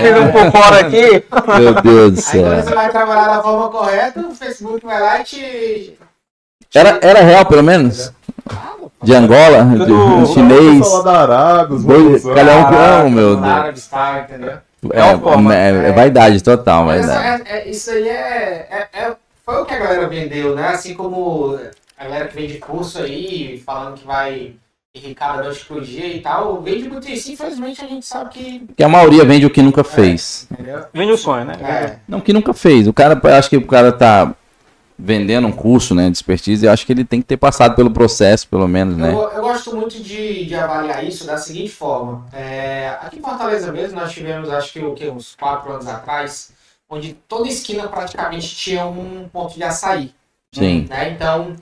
[0.03, 1.25] Fiz um por fora aqui.
[1.59, 2.43] Meu Deus do Aí céu.
[2.43, 5.99] quando você vai trabalhar da forma correta, o Facebook vai lá e te.
[6.75, 8.13] Era, era real, pelo menos?
[9.03, 9.65] De Angola?
[9.65, 11.03] De, Do- chinês?
[11.05, 12.57] Da Arábia, Dois- cada
[13.03, 13.47] um um, meu Deus.
[13.49, 14.59] árabes, tá, entendeu?
[14.93, 15.55] É, uma forma.
[15.55, 17.43] é- é vaidade total, Mas vaidade.
[17.47, 20.69] é- é- isso aí é, é- é- Foi o que a galera vendeu, né?
[20.69, 21.59] Assim como
[21.99, 24.53] a galera que vende curso aí, falando que vai
[24.95, 27.31] enricar da dia e tal, vende muito isso.
[27.33, 28.61] Infelizmente a gente sabe que.
[28.61, 30.47] Porque a maioria vende o que nunca fez.
[30.51, 30.85] Entendeu?
[30.95, 31.55] Vende o sonho, né?
[31.63, 31.97] É.
[32.09, 32.87] Não, que nunca fez.
[32.89, 34.33] O cara, eu acho que o cara tá
[34.99, 37.91] vendendo um curso, né, de expertise, eu acho que ele tem que ter passado pelo
[37.91, 39.13] processo, pelo menos, né?
[39.13, 42.27] Eu, eu gosto muito de, de avaliar isso da seguinte forma.
[42.33, 46.53] É, aqui em Fortaleza mesmo, nós tivemos, acho que, o que uns quatro anos atrás,
[46.89, 50.15] onde toda esquina praticamente tinha um ponto de açaí.
[50.53, 50.87] Sim.
[50.89, 51.11] né?
[51.11, 51.57] Então,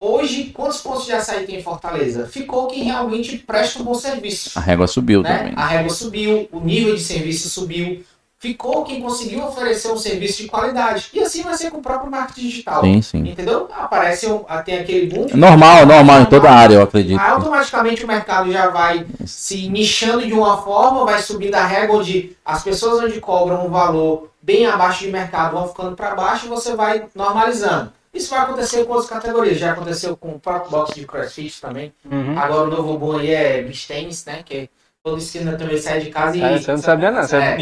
[0.00, 2.28] hoje, quantos pontos de açaí tem em Fortaleza?
[2.28, 4.56] Ficou quem realmente presta um bom serviço.
[4.56, 5.36] A régua subiu né?
[5.36, 5.52] também.
[5.56, 8.04] A régua subiu, o nível de serviço subiu.
[8.40, 11.10] Ficou quem conseguiu oferecer um serviço de qualidade.
[11.12, 12.80] E assim vai ser com o próprio marketing digital.
[12.82, 13.18] Sim, sim.
[13.18, 13.68] Entendeu?
[13.76, 15.26] Aparece, um, tem aquele boom.
[15.26, 17.20] de- Normal, normal, em toda a área, eu acredito.
[17.20, 21.96] Aí, automaticamente o mercado já vai se nichando de uma forma, vai subindo a régua
[21.98, 26.46] onde as pessoas onde cobram um valor bem abaixo de mercado vão ficando para baixo
[26.46, 27.92] e você vai normalizando.
[28.12, 29.58] Isso vai acontecer com outras categorias.
[29.58, 31.92] Já aconteceu com o próprio box de crossfit também.
[32.10, 32.38] Uhum.
[32.38, 34.42] Agora o novo boom aí é beach tennis, né?
[34.44, 34.70] Que
[35.02, 36.42] toda esquina também sai de casa e...
[36.42, 37.22] É, você não sabia não.
[37.22, 37.56] Você É,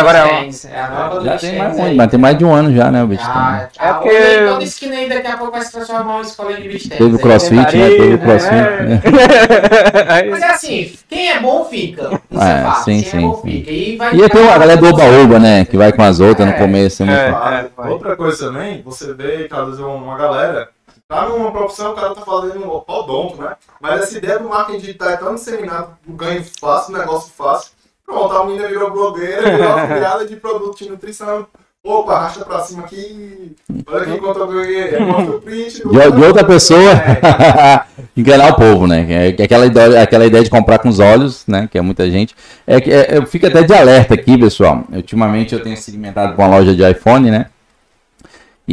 [0.00, 0.40] agora é uma...
[0.40, 2.90] tennis, é a nova do Já tem mais, mas tem mais de um ano já,
[2.90, 3.22] né, o bicho?
[3.24, 4.46] Ah, É é porque-.
[4.48, 6.98] Toda esquina aí daqui a pouco vai se transformar em uma escola de beach tennis.
[6.98, 7.22] Teve o aí.
[7.22, 7.88] crossfit, né?
[7.90, 8.52] Teve o crossfit.
[8.54, 9.02] né?
[10.08, 12.20] Aí- Mas é assim, quem é bom fica.
[12.30, 12.84] Isso É, é, fácil.
[12.84, 13.50] sim, quem sim, é bom sim.
[13.50, 13.70] fica.
[13.70, 15.64] E vai E tem a galera do Oba-Oba, né?
[15.64, 16.58] Que vai com as outras no É.
[16.58, 17.04] começo.
[17.04, 17.28] né?
[17.28, 17.66] É.
[17.76, 17.90] vai.
[17.92, 20.68] Outra coisa também, você vê vezes uma galera
[21.12, 23.54] tá numa profissão, o cara tá fazendo um odonto, né?
[23.80, 27.70] Mas essa ideia do marketing digital é tão disseminada, o ganho fácil, negócio fácil.
[28.06, 31.46] Pronto, a menina virou blogueira, virou afiliada de produto de nutrição.
[31.84, 33.56] Opa, arrasta pra cima aqui.
[33.88, 35.00] Olha aqui quanto eu ganhei.
[35.00, 35.82] Mostra o print.
[35.82, 37.82] do- De, de outra pessoa É.
[38.16, 39.04] enganar o povo, né?
[39.28, 41.68] É, que aquela, ideia, aquela ideia de comprar com os olhos, né?
[41.70, 42.36] Que é muita gente.
[42.68, 44.84] É é, eu fico até de alerta aqui, pessoal.
[44.92, 47.46] Ultimamente eu tenho segmentado com a loja de iPhone, né?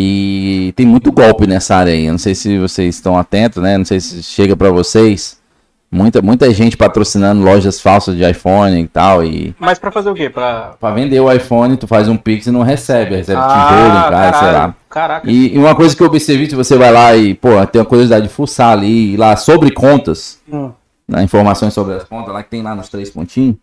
[0.02, 2.06] E tem muito golpe nessa área aí.
[2.06, 3.78] Eu não sei se vocês estão atentos, né?
[3.78, 5.38] Não sei se chega pra vocês.
[5.92, 9.26] Muita, muita gente patrocinando lojas falsas de iPhone e tal.
[9.26, 10.30] E Mas pra fazer o quê?
[10.30, 10.76] Pra...
[10.80, 13.18] pra vender o iPhone, tu faz um Pix e não recebe.
[13.18, 14.76] Recebe tijolo Ah, em casa, sei lá.
[14.90, 15.30] Caraca.
[15.30, 17.86] E, e uma coisa que eu observei, se você vai lá e, pô, tem uma
[17.88, 20.72] curiosidade de fuçar ali, lá sobre contas, Hum.
[21.08, 23.56] né, informações sobre as contas, lá que tem lá nos três pontinhos,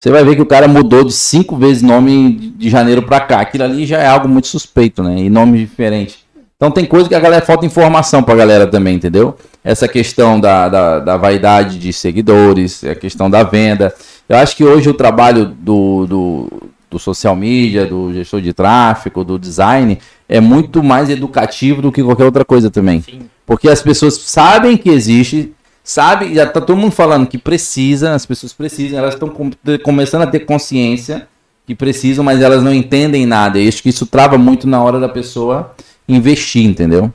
[0.00, 3.40] você vai ver que o cara mudou de cinco vezes nome de- janeiro pra cá.
[3.40, 5.18] Aquilo ali já é algo muito suspeito, né?
[5.18, 6.18] E nome diferente.
[6.56, 9.36] Então tem coisa que a galera falta informação pra galera também, entendeu?
[9.62, 13.92] Essa questão da, da, da vaidade de seguidores, a questão da venda.
[14.28, 16.52] Eu acho que hoje o trabalho do, do,
[16.90, 22.02] do social media, do gestor de tráfego, do design, é muito mais educativo do que
[22.02, 23.02] qualquer outra coisa também.
[23.02, 23.20] Sim.
[23.46, 25.52] Porque as pessoas sabem que existe,
[25.88, 29.50] sabem, já tá todo mundo falando que precisa, as pessoas precisam, elas estão com-
[29.82, 31.26] começando a ter consciência
[31.66, 33.58] que precisam, mas elas não entendem nada.
[33.58, 35.74] E acho que isso trava muito na hora da pessoa
[36.06, 37.12] investir, entendeu?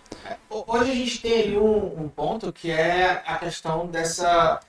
[0.49, 4.59] Hoje a gente tem aí um, um ponto que é a questão dessa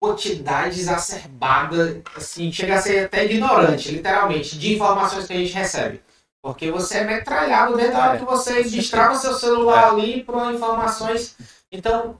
[0.00, 6.00] quantidade exacerbada, assim, chega a ser até ignorante, literalmente, de informações que a gente recebe.
[6.42, 11.36] Porque você é metralhado desde a hora que você destrava seu celular ali por informações.
[11.70, 12.16] Então,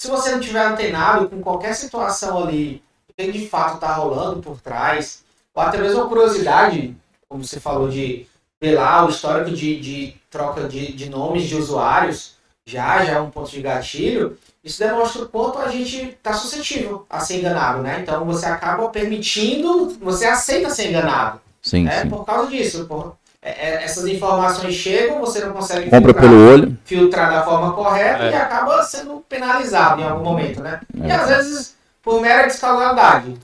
[0.00, 2.82] se você não tiver antenado com qualquer situação ali
[3.14, 5.22] que de fato está rolando por trás,
[5.54, 6.96] ou até mesmo a curiosidade,
[7.28, 8.26] como você falou, de
[8.58, 13.20] ver lá o histórico de, de troca de, de nomes de usuários, já, já é
[13.20, 17.82] um ponto de gatilho, isso demonstra o quanto a gente está suscetível a ser enganado,
[17.82, 18.00] né?
[18.00, 22.04] Então você acaba permitindo, você aceita ser enganado, Sim, né?
[22.04, 22.08] sim.
[22.08, 26.48] Por causa disso, por, é- é- essas informações chegam, você não consegue Compra filtrar, pelo
[26.52, 26.78] olho.
[26.84, 28.30] filtrar da forma correta É.
[28.32, 30.80] e acaba sendo penalizado em algum momento, né?
[30.94, 31.14] E É.
[31.14, 33.34] às vezes por mera descasualidade.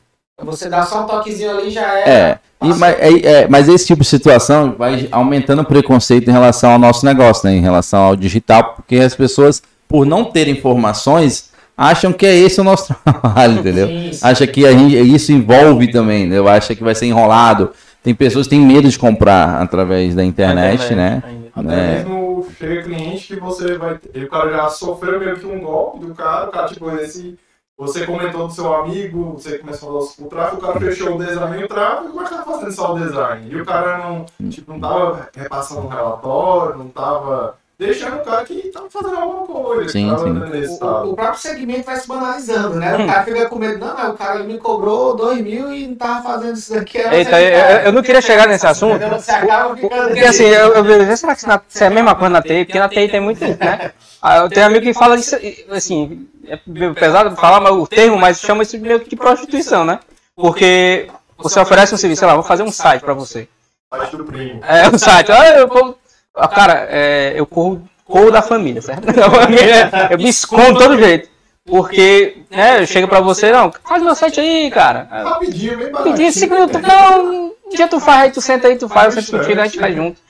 [0.42, 2.02] Você dá só um toquezinho ali já é.
[2.10, 3.08] É, e, mas, é,
[3.42, 7.48] é, mas esse tipo de situação vai aumentando o preconceito em relação ao nosso negócio,
[7.48, 7.54] né?
[7.56, 12.60] Em relação ao digital, porque as pessoas, por não terem informações, acham que é esse
[12.60, 13.86] o nosso trabalho, entendeu?
[13.88, 14.18] Sim, sim.
[14.22, 16.36] Acha que a gente, isso envolve também, né?
[16.36, 17.70] Eu acho que vai ser enrolado.
[18.06, 21.20] Tem pessoas que têm medo de comprar através da internet, né?
[21.26, 21.48] ainda.
[21.56, 21.94] Até É.
[21.96, 23.94] mesmo chega cliente que você vai.
[23.94, 27.36] O cara já sofreu meio que um golpe do cara, o cara, tipo, esse.
[27.76, 31.18] Você comentou do seu amigo, você começou a falar o tráfego, o cara fechou o
[31.18, 33.50] design e o tráfego, mas tá fazendo só o design.
[33.50, 38.44] E o cara não, tipo, não tava repassando um relatório, não tava deixando o cara
[38.44, 39.88] que tava fazendo alguma coisa.
[39.90, 40.22] Sim, tava
[40.56, 40.78] sim.
[40.80, 42.94] O, o próprio segmento vai se banalizando, né?
[42.96, 45.94] O cara fica com medo, não, mas o cara me cobrou dois mil e não
[45.94, 46.98] tava fazendo isso daqui.
[46.98, 48.96] Aí Eita, eu, eu- eu não queria chegar nesse assunto.
[48.96, 49.18] Entendeu?
[49.18, 50.08] Você acaba ficando.
[50.08, 52.64] Porque assim, eu, eu vejo, será que na, isso é a mesma coisa na TI?
[52.64, 53.92] Porque na TI tem muito isso, né?
[54.22, 55.36] Ah, Eu tenho amigo que fala isso,
[55.70, 59.84] assim, é meio pesado falar mas o termo, mas chama isso meio que de prostituição,
[59.84, 60.00] né?
[60.34, 61.08] Porque
[61.38, 63.46] você oferece um serviço, sei lá, vou fazer um site pra você.
[63.90, 64.60] Parte do primo.
[64.66, 65.96] É um site, ah, eu vou.
[66.36, 69.06] Ah, Cara, é, eu corro, corro da família, certo?
[70.10, 71.28] Eu me escondo de todo jeito.
[71.64, 75.08] Porque, né, eu chego pra você, não, faz meu site aí, cara.
[75.10, 79.16] Rapidinho, bem cinco minutos, não, um dia tu faz, aí tu senta aí, tu faz,
[79.16, 80.20] eu sento contigo, a gente faz junto.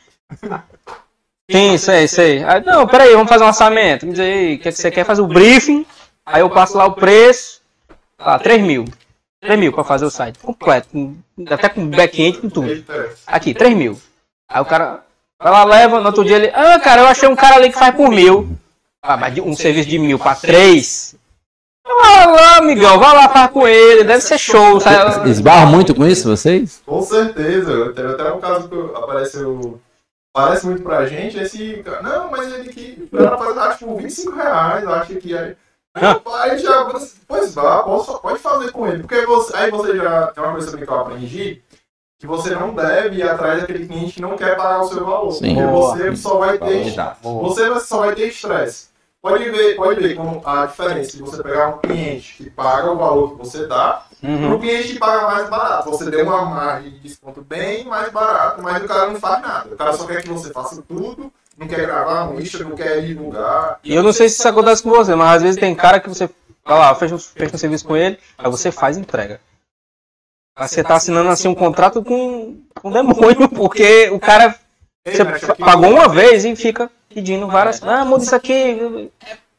[1.50, 2.42] Sim, sei, sei.
[2.42, 4.06] Aí, não, peraí, vamos fazer um orçamento.
[4.06, 5.04] Me diz aí, o que, é que você quer?
[5.04, 5.84] Faz o briefing,
[6.24, 7.60] aí eu passo lá o preço,
[8.18, 8.84] lá, 3 mil.
[9.40, 11.16] 3 mil pra fazer o site completo, com-
[11.50, 12.82] até com back-end, com tudo.
[13.26, 14.00] Aqui, 3 mil.
[14.48, 15.04] Aí o cara
[15.40, 17.78] vai lá, leva, no outro dia ele, ah, cara, eu achei um cara ali que
[17.78, 18.48] faz por mil.
[19.02, 21.14] Ah, mas de um serviço de mil pra três?
[21.86, 24.80] Vai lá, amigão, vai lá, faz com ele, deve ser show.
[24.80, 25.30] sabe?
[25.30, 26.82] Esbarram muito com isso, vocês?
[26.84, 27.92] Com certeza.
[27.92, 29.80] Teve até um caso que apareceu.
[30.34, 31.82] Parece muito pra gente, esse.
[31.84, 33.08] cara, Não, mas ele que.
[33.16, 35.56] Era pra dar tipo 25 reais, eu acho que aí.
[35.94, 36.86] Aí já.
[37.26, 38.98] Pois vá, posso, pode fazer com ele.
[39.02, 40.26] Porque você, aí você já.
[40.26, 41.62] Tem uma coisa também que eu aprendi.
[42.18, 45.32] Que você não deve ir atrás daquele cliente que não quer pagar o seu valor.
[45.32, 45.54] Sim.
[45.54, 45.96] Porque Boa.
[45.96, 46.94] você só vai ter.
[47.22, 48.86] Você só vai ter estresse.
[49.20, 52.96] Pode ver, pode ver como a diferença de você pegar um cliente que paga o
[52.96, 54.48] valor que você dá Uhum.
[54.48, 58.62] Pro cliente que paga mais barato, você deu uma margem de desconto bem mais barato,
[58.62, 59.68] mas o cara não faz nada.
[59.74, 63.02] O cara só quer que você faça tudo, não quer gravar um lista, não quer
[63.02, 63.78] divulgar.
[63.84, 66.08] E eu não sei se isso acontece com você, mas às vezes tem cara que
[66.08, 66.30] você,
[66.64, 69.38] vai lá, fecha, um- fecha um serviço com ele, aí você faz entrega.
[70.58, 74.54] Você tá assinando assim um contrato com com um demônio, porque o cara
[75.06, 77.82] você mas aqui- pagou uma vez e fica pedindo várias.
[77.82, 79.10] Ah, muda isso aqui.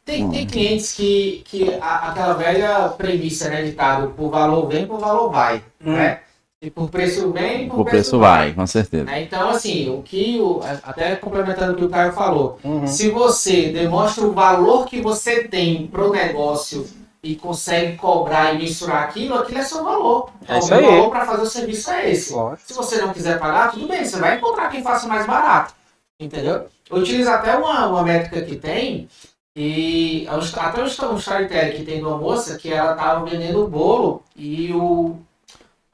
[0.05, 4.99] Tem, tem clientes que, que a- aquela velha premissa, né, ditado, por valor vem, por
[4.99, 5.93] valor vai, Hum.
[5.93, 6.19] né?
[6.61, 9.03] E por preço vem, por O preço vai, com certeza.
[9.03, 9.21] né?
[9.21, 12.87] Então, assim, o que, o, até complementando o que o Caio falou, Uhum.
[12.87, 16.87] se você demonstra o valor que você tem pro negócio
[17.23, 20.29] e consegue cobrar e mensurar aquilo, aquilo é seu valor.
[20.47, 20.85] É o isso meu aí.
[20.85, 22.33] valor para fazer o serviço é esse.
[22.65, 25.73] Se você não quiser pagar, tudo bem, você vai encontrar quem faça mais barato.
[26.19, 26.67] Entendeu?
[26.89, 29.07] Eu utilizo até uma, uma métrica que tem,
[29.55, 33.63] e histó- até um um storytelling que tem de uma moça que ela tava vendendo
[33.63, 35.17] o bolo e o.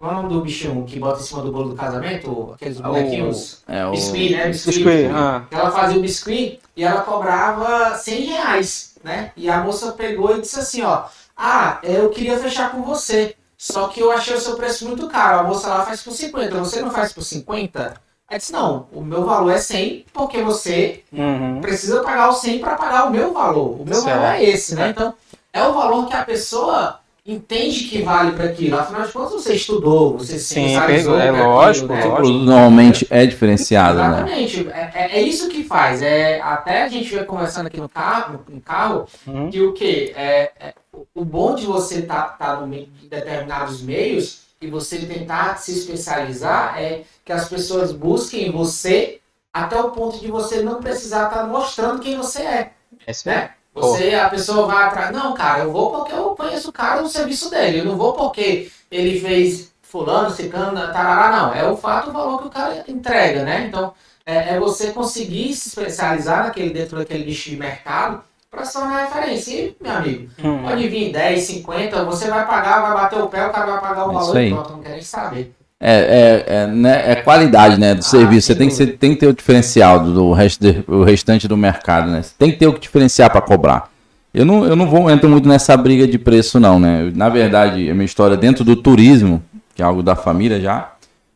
[0.04, 2.52] Qual é o nome do bichinho que bota em cima do bolo do casamento?
[2.56, 3.64] Aqueles O- bonequinhos.
[3.66, 3.92] É o...
[3.92, 4.48] Biscuit, né?
[4.48, 5.44] Biscuit, ah.
[5.50, 9.32] Ela fazia o biscuit e ela cobrava 100 reais, né?
[9.38, 11.04] E a moça pegou e disse assim, ó,
[11.38, 15.40] ah, eu queria fechar com você, só que eu achei o seu preço muito caro.
[15.40, 17.94] A moça lá faz por 50, você não faz por 50?
[18.30, 21.62] Ela disse, não, o meu valor é 100 porque você Uhum.
[21.62, 23.80] precisa pagar o 100 para pagar o meu valor.
[23.80, 24.20] O meu Certo.
[24.20, 24.90] valor é esse, né?
[24.90, 25.14] Então,
[25.54, 28.78] é o valor que a pessoa entende que vale para aquilo.
[28.78, 31.94] Afinal de contas, você estudou, você se Sim, especializou é pra aquilo, lógico, né?
[31.94, 32.16] O lógico.
[32.16, 34.08] produto normalmente é diferenciado, né?
[34.08, 34.68] Exatamente.
[34.70, 36.02] É, é- é isso que faz.
[36.02, 39.50] É, até a gente veio conversando aqui no carro, no carro Uhum.
[39.50, 40.14] que o quê?
[40.18, 40.74] É, é,
[41.16, 45.72] o- bom de você estar tá, no meio de determinados meios e você tentar se
[45.72, 49.20] especializar é que as pessoas busquem você
[49.54, 52.72] até o ponto de você não precisar estar mostrando quem você é,
[53.08, 53.52] É isso né?
[53.74, 57.10] Você, a pessoa vai atrás, não, cara, eu vou porque eu conheço o cara no
[57.10, 61.54] serviço dele, eu não vou porque ele fez fulano, ciclano, tarará, não.
[61.54, 63.66] É o fato, o valor que o cara entrega, né?
[63.68, 63.94] Então,
[64.26, 69.06] é, é você conseguir se especializar naquele, dentro daquele nicho de mercado para se tornar
[69.06, 69.52] referência.
[69.52, 70.64] E, meu amigo, Hum.
[70.64, 74.08] pode vir 10, 50, você vai pagar, vai bater o pé, o cara vai pagar
[74.08, 75.56] o É valor e pronto, não quer nem saber.
[75.86, 78.48] É, é, é, né, é qualidade né, do Ah, serviço.
[78.48, 80.62] Você tem que, ser- tem que ter o diferencial do, do rest-
[81.06, 82.22] restante do mercado, né?
[82.22, 83.92] Você tem que ter o que diferenciar para cobrar.
[84.34, 87.12] Eu não, eu não vou entro muito nessa briga de preço, não, né?
[87.14, 89.44] Na verdade, a minha história dentro do turismo,
[89.76, 90.94] que é algo da família já,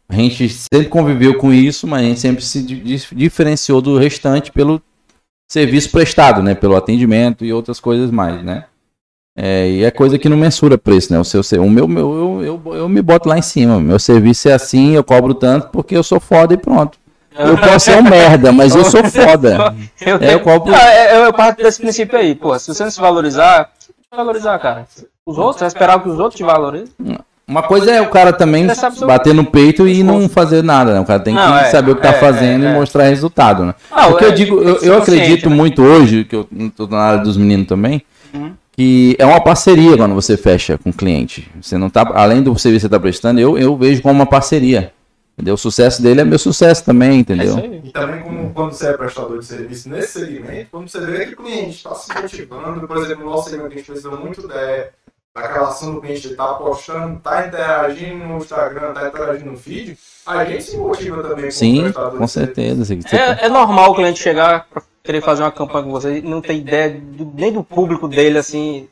[0.08, 3.98] a gente sempre conviveu com isso, mas a gente sempre se di- di- diferenciou do
[3.98, 4.82] restante pelo
[5.52, 6.56] serviço prestado, né?
[6.56, 8.64] Pelo atendimento e outras coisas mais, né?
[9.40, 11.20] É, e é coisa que não mensura preço, né?
[11.20, 13.80] O, seu, o meu, meu eu, eu, eu me boto lá em cima.
[13.80, 16.98] Meu serviço é assim, eu cobro tanto porque eu sou foda e pronto.
[17.38, 19.76] Eu posso ser um merda, mas eu sou foda.
[20.02, 20.32] Eu, É, tenho...
[20.32, 22.58] eu cobro- Ah, é, eu, eu parto desse princípio aí, pô.
[22.58, 23.70] Se você não se valorizar,
[24.12, 24.88] valorizar, cara.
[25.24, 26.90] Os outros, vai esperar que os outros te valorizem.
[27.48, 28.68] Uma coisa é o cara também
[29.06, 31.00] bater no peito e não fazer nada, né?
[31.00, 32.74] O cara tem que Não, é, saber o que tá é, fazendo é, e é.
[32.74, 33.76] mostrar resultado, né?
[33.92, 35.56] Ah, Porque é, eu digo, eu, que eu acredito né?
[35.56, 38.02] muito hoje, que eu tô na área dos meninos também,
[38.34, 38.52] Uhum.
[38.78, 41.50] Que é uma parceria quando você fecha com o cliente.
[41.60, 44.26] Você não tá, além do serviço que você está prestando, eu, eu vejo como uma
[44.28, 44.94] parceria.
[45.34, 45.56] Entendeu?
[45.56, 47.58] O sucesso dele é meu sucesso também, É entendeu?
[47.58, 47.82] aí.
[47.84, 51.34] E também como, quando você é prestador de serviço nesse segmento, quando você vê que
[51.34, 54.56] o cliente está se motivando, por exemplo, no nosso segmento a gente precisa muito da,
[55.36, 60.44] daquela ação do cliente estar postando, tá interagindo no Instagram, tá interagindo no feed, a
[60.46, 62.56] gente se motiva também como Sim, prestador com de serviço.
[62.56, 62.96] certeza.
[63.42, 66.42] É, é normal o cliente chegar pra querer fazer uma campanha com você e não
[66.42, 68.88] ter ideia do- nem do público dele, assim.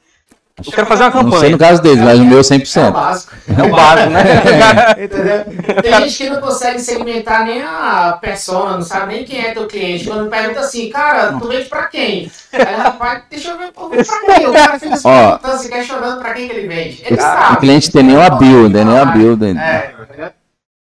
[0.66, 1.52] Eu quero fazer uma Não sei campanha.
[1.52, 2.92] no caso deles, mas o meu É o 100%.
[2.94, 3.34] básico.
[3.60, 4.24] É o básico, né?
[5.04, 5.82] Entendeu?
[5.84, 9.68] Tem gente que não consegue segmentar nem a persona, não sabe nem quem é teu
[9.68, 10.06] cliente.
[10.08, 12.32] Quando pergunta assim, cara, tu vende pra quem?
[12.54, 13.98] Aí, rapaz, deixa eu ver, pô, pra
[14.36, 14.48] quem?
[14.48, 15.28] O cara fica se Ó.
[15.38, 17.04] perguntando, se questionando pra quem que ele vende.
[17.06, 17.58] Ele O sabe.
[17.58, 19.46] cliente tem nem uma build, tem nem uma build.
[19.46, 20.30] É, entendeu?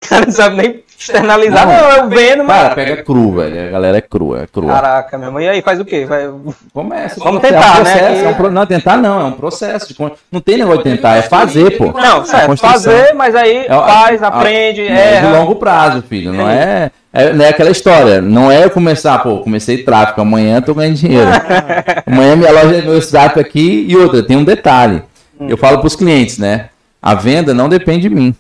[0.05, 1.67] O cara não sabe nem externalizar.
[1.67, 1.75] Não.
[1.75, 2.63] Não, eu vendo, mas.
[2.63, 3.69] Cara, pega cru, velho.
[3.69, 4.73] A galera é crua, é crua.
[4.73, 5.41] Caraca, meu irmão.
[5.41, 6.05] E aí, faz o quê?
[6.07, 6.31] Vai...
[6.73, 7.21] Começa.
[7.21, 7.75] Vamos é um tentar, né?
[7.75, 9.89] processo, Que- é um pro- Não, tentar não, é um processo.
[9.95, 9.97] de
[10.31, 11.87] Não tem negócio de tentar, é fazer, pô.
[11.93, 12.93] Não, certo, construção.
[12.93, 16.33] fazer, mas aí É faz, aprende, É de longo prazo, filho.
[16.33, 18.21] Não é, é, não é aquela história.
[18.21, 21.29] Não é eu começar, pô, comecei tráfico, amanhã tô ganhando dinheiro.
[22.07, 25.03] amanhã minha loja, meu WhatsApp aqui e outra, tem um detalhe.
[25.41, 26.67] Eu falo pros clientes, né?
[27.03, 28.35] A venda não depende de mim.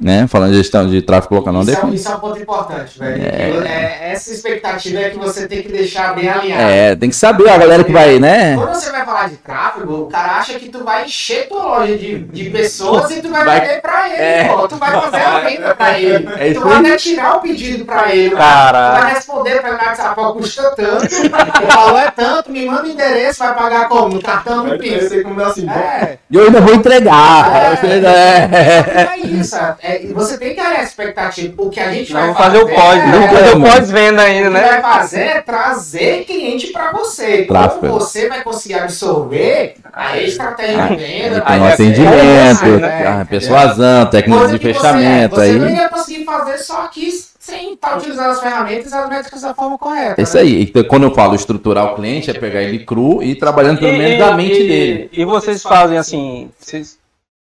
[0.00, 0.28] Né?
[0.28, 1.96] Falando de gestão de tráfego local, não Isso, é, um- depende.
[1.96, 3.14] isso é um ponto importante, velho.
[3.52, 6.62] porque é- essa expectativa é que você tem que deixar bem alinhado.
[6.62, 8.54] É, tem que saber a galera que vai, né?
[8.56, 11.98] Quando você vai falar de tráfego, o cara acha que tu vai encher tua loja
[11.98, 14.44] de, de pessoas e tu vai, Vai- vender pra ele, É.
[14.48, 14.68] pô.
[14.68, 16.28] Tu vai fazer a venda pra ele.
[16.38, 18.30] É tu vai tirar o pedido pra ele.
[18.30, 19.00] Tu Caraca.
[19.00, 22.90] vai responder pra ele WhatsApp, ó, custa tanto, o valor é tanto, me manda o
[22.90, 24.14] endereço, vai pagar como?
[24.14, 25.06] No cartão, no Pix.
[25.06, 27.50] assim, bom, É, E eu ainda vou entregar.
[27.52, 27.88] É.
[27.98, 29.08] É.
[29.14, 29.56] é isso.
[29.80, 31.54] É, você tem que olhar a expectativa.
[31.62, 34.22] O que a gente Não, vai vou fazer o pós, é- não fazer o pós-venda
[34.22, 34.68] O ainda, que né?
[34.68, 37.44] vai fazer é trazer cliente para você.
[37.44, 37.80] Tráfego.
[37.80, 43.06] Como você vai conseguir absorver a estratégia de venda, Aí é atendimento, né?
[43.06, 45.52] ah, persuasão, técnica coisa de que fechamento Você, aí.
[45.52, 49.40] você não ia conseguir fazer só aqui sem estar utilizando as ferramentas e as métricas
[49.42, 50.20] da forma correta.
[50.20, 50.42] É isso né?
[50.42, 50.62] aí.
[50.64, 53.96] Então, quando eu falo estruturar o cliente, é pegar ele cru e ir trabalhando pelo
[53.96, 55.08] menos da mente e- dele.
[55.12, 56.98] E vocês fazem assim, vocês,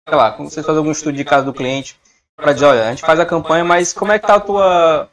[0.06, 1.96] sei lá, quando vocês fazem algum estudo de caso do cliente,
[2.36, 5.08] pra dizer, olha, a gente faz a campanha, mas como é que tá a tua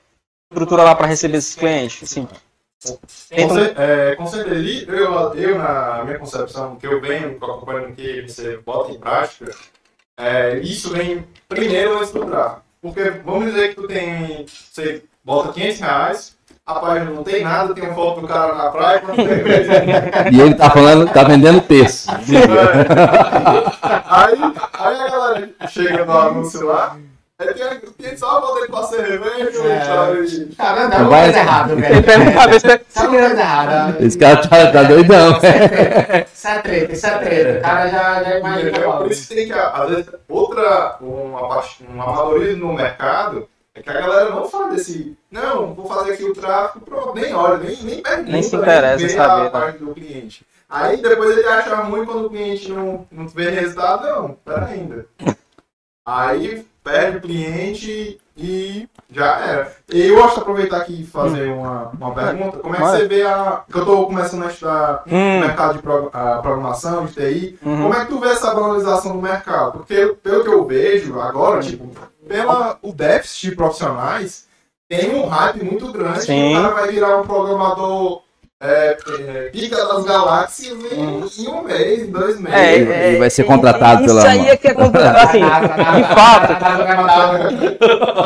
[0.51, 2.03] estrutura lá pra receber esses clientes?
[2.03, 2.27] Assim,
[2.83, 2.97] Com,
[3.29, 8.27] tenta- cer- é, com certeza, eu, eu, na minha concepção, que eu venho acompanhando que
[8.27, 9.51] você bota em prática,
[10.17, 12.61] é, isso vem primeiro do tráfego.
[12.81, 17.73] Porque vamos dizer que tu tem, você bota 500 reais, a página não tem nada,
[17.75, 19.03] tem uma foto do cara na praia,
[20.31, 22.09] E ele tá falando, tá vendendo terço.
[24.09, 24.37] aí,
[24.73, 26.97] aí a galera chega no anúncio lá,
[27.41, 30.23] aí tem, tem só a foto dele pra É.
[30.23, 32.03] e Cara, Não uma vai- coisa errada, velho.
[32.03, 33.97] Tá uma coisa errada.
[34.05, 35.39] Esse cara tá, tá doidão.
[36.33, 37.59] Isso é treta, isso é treta.
[37.59, 38.79] O cara já, já imagina.
[38.97, 41.41] Por isso que tem que, às vezes, outra, uma,
[41.93, 46.23] um amadorismo no mercado é que a galera não fala desse, não, vou fazer aqui
[46.25, 49.43] o tráfego, pronto, nem olha, nem, nem pergunta, Nem se interessa vê em saber, a
[49.45, 49.49] né?
[49.49, 50.45] parte do cliente.
[50.69, 55.05] Aí depois ele acha ruim quando o cliente não, não vê resultado, não, pera ainda.
[56.05, 59.71] Aí perde o cliente e já era.
[59.91, 63.07] E eu acho que aproveitar aqui e fazer uma, uma pergunta, como é que você
[63.07, 63.63] vê a.
[63.71, 67.81] que eu tô começando a estudar Hum, mercado de pro- a programação, de TI, Uhum.
[67.83, 69.73] como é que tu vê essa valorização do mercado?
[69.73, 71.89] Porque, pelo que eu vejo agora, tipo,
[72.27, 74.47] pela o déficit de profissionais,
[74.89, 76.51] tem um hype muito grande Sim.
[76.51, 78.21] que o cara vai virar um programador
[78.61, 81.27] é, é, pica das galáxias em, Hum.
[81.39, 82.57] em um mês, em dois meses.
[82.59, 85.15] É, Ele- é, ele vai ser contratado isso pela- aí é que é complicado.
[85.17, 86.53] Assim, de fato,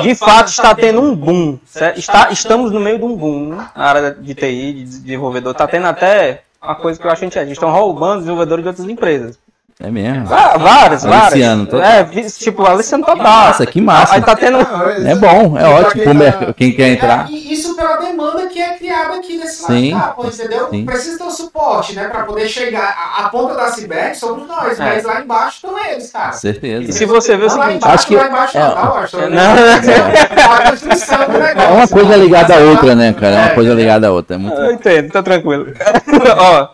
[0.03, 1.57] de fato está tendo um boom.
[1.65, 1.99] certo?
[1.99, 5.51] Está, estamos no meio de um boom na área de TI, de desenvolvedor.
[5.53, 8.87] Está tendo até uma coisa que eu acho que eles estão roubando desenvolvedores de outras
[8.89, 9.37] empresas.
[9.77, 10.25] É mesmo.
[10.25, 11.33] Vá- Várias, várias.
[11.33, 11.85] Aliciano, total.
[11.85, 13.23] É, tipo, Aliciano total.
[13.47, 14.15] Nossa, que massa.
[14.15, 14.57] Aí tá tendo.
[15.05, 16.01] É bom, é ótimo.
[16.01, 17.25] quem tá- Quem quer entrar.
[17.27, 20.01] É, e isso pela demanda que é criada aqui nesse lado Sim.
[20.15, 20.69] pô, entendeu?
[20.69, 20.85] Sim.
[20.85, 22.07] Precisa ter um suporte, né?
[22.07, 22.95] Pra poder chegar.
[23.17, 24.83] A, a ponta da iceberg somos nós, É.
[24.83, 26.29] mas lá embaixo estão eles, cara.
[26.29, 26.91] E Certeza.
[26.93, 27.75] se você vê o lá seguinte.
[27.75, 29.29] embaixo, acho que- lá embaixo é, não, tá, Washington?
[29.29, 30.53] não, não.
[30.53, 31.61] A construção do negócio.
[31.61, 33.35] É uma coisa ligada à outra, né, cara?
[33.35, 33.55] É uma É.
[33.55, 34.35] coisa ligada à outra.
[34.35, 34.57] É muito...
[34.57, 35.67] Eu entendo, tá tranquilo.
[36.39, 36.67] ó,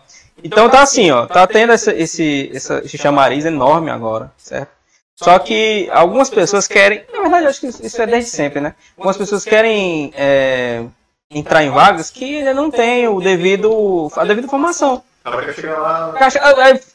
[0.43, 4.69] então tá assim, ó, tá tendo essa, esse, essa, esse chamariz enorme agora, certo?
[5.15, 8.73] Só que algumas pessoas querem, na verdade, eu acho que isso é desde sempre, né?
[8.97, 10.83] Algumas pessoas querem é,
[11.29, 15.03] entrar em vagas que ainda não tem o devido, a devida formação.
[15.23, 16.13] Lá.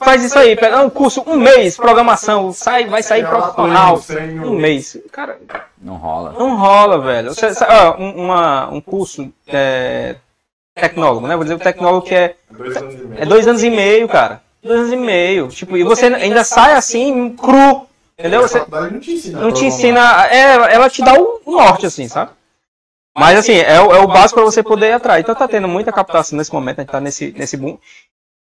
[0.01, 4.01] Faz isso aí, pega um curso, um mês, programação, sai, vai sair profissional,
[4.45, 4.99] um mês.
[5.13, 5.39] Cara,
[5.81, 6.33] Não rola.
[6.33, 7.33] não rola, velho.
[7.33, 10.17] Você, sabe, ó, um, uma, um curso é,
[10.81, 11.35] tecnólogo, né?
[11.35, 13.23] Vou dizer o tecnólogo que é Dois anos e meio.
[13.23, 14.43] é dois anos e meio, cara.
[14.63, 15.49] dois anos e meio.
[15.49, 17.87] Tipo, e você ainda sai assim, cru.
[18.19, 18.41] Entendeu?
[18.45, 19.41] A Você não te ensina.
[19.41, 20.27] não te ensina.
[20.29, 22.31] É, ela te dá o norte, assim, sabe?
[23.19, 25.21] Mas assim, é, o- é o básico para você poder ir atrás.
[25.21, 27.79] Então tá tendo muita captação nesse momento, a gente tá nesse, nesse boom.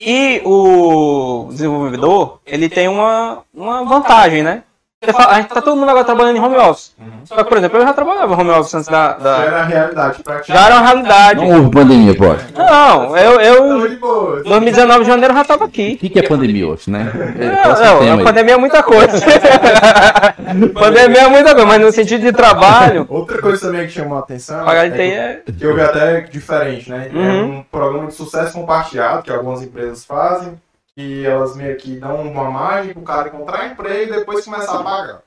[0.00, 4.64] E o desenvolvedor, ele tem uma, uma vantagem, né?
[5.04, 6.92] A gente tá todo mundo agora trabalhando em home office.
[7.24, 9.08] Só que, por exemplo, eu já trabalhava em home office antes da.
[9.08, 11.40] Já da- era a realidade já era uma realidade.
[11.40, 12.24] Não houve pandemia, pô.
[12.56, 14.42] Não, eu, eu de boa.
[14.44, 15.94] 2019 de janeiro eu já tava aqui.
[15.94, 17.10] O que, que é pandemia hoje, né?
[17.36, 18.24] É, Não, é não, a aí?
[18.24, 19.18] pandemia é muita coisa.
[20.74, 24.20] pandemia é muita coisa, mas no sentido de trabalho, Outra coisa também que chamou a
[24.20, 25.40] atenção pagar é que, é.
[25.58, 27.08] que eu vi até diferente, né?
[27.12, 27.58] É Uhum.
[27.58, 30.52] um programa de sucesso compartilhado que algumas empresas fazem,
[30.96, 34.84] que elas meio que dão uma margem pro cara encontrar emprego e depois começar a
[34.84, 35.22] pagar.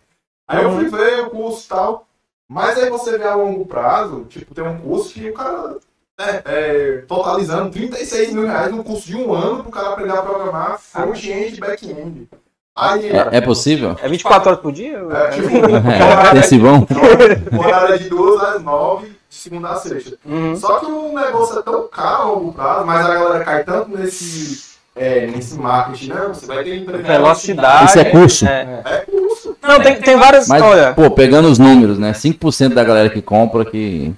[0.48, 2.08] Aí eu fui ver o curso e tal,
[2.48, 5.78] mas aí você vê a longo prazo, tipo, tem um curso que o cara
[6.20, 10.22] né, é, totalizando 36 mil reais no curso de um ano pro cara aprender a
[10.22, 12.30] programar front-end e back-end.
[12.78, 13.96] Aí, É, é possível?
[14.02, 14.98] É 24 horas por dia?
[14.98, 16.86] é, tipo, É, intensivão?
[17.58, 20.18] horário de duas às nove, de segunda a sexta.
[20.26, 20.56] Uhum.
[20.56, 23.98] Só que o negócio é tão caro a longo prazo, mas a galera cai tanto
[23.98, 26.22] nesse, é, nesse marketing, né?
[26.30, 27.04] Você vai ter emprego.
[27.04, 27.86] Velocidade.
[27.86, 28.48] Isso é curso?
[28.48, 28.82] É.
[28.86, 29.58] É curso.
[29.62, 30.48] Não, tem, tem várias.
[30.48, 32.12] Mas, olha, pô, pegando os números, né?
[32.14, 34.14] 5% da galera que compra que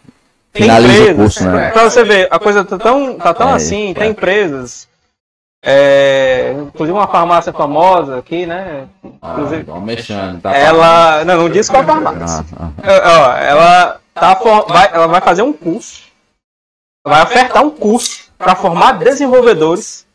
[0.54, 1.16] finaliza o empresas.
[1.18, 1.72] curso, né?
[1.72, 3.94] Pra você ver, a coisa tá tão, tá tão É, assim, é.
[3.96, 4.88] tem empresas.
[5.66, 8.86] É, inclusive uma farmácia famosa aqui, né?
[9.22, 10.40] Ah, Inclusive, vamos mexendo.
[10.40, 11.26] Tá ela.
[11.26, 12.46] Não, não disse qual farmácia.
[12.58, 12.72] Ah, ah.
[12.84, 16.04] É, ó, ela, tá, for- vai, ela vai fazer um curso,
[17.06, 20.06] vai ofertar um curso para formar desenvolvedores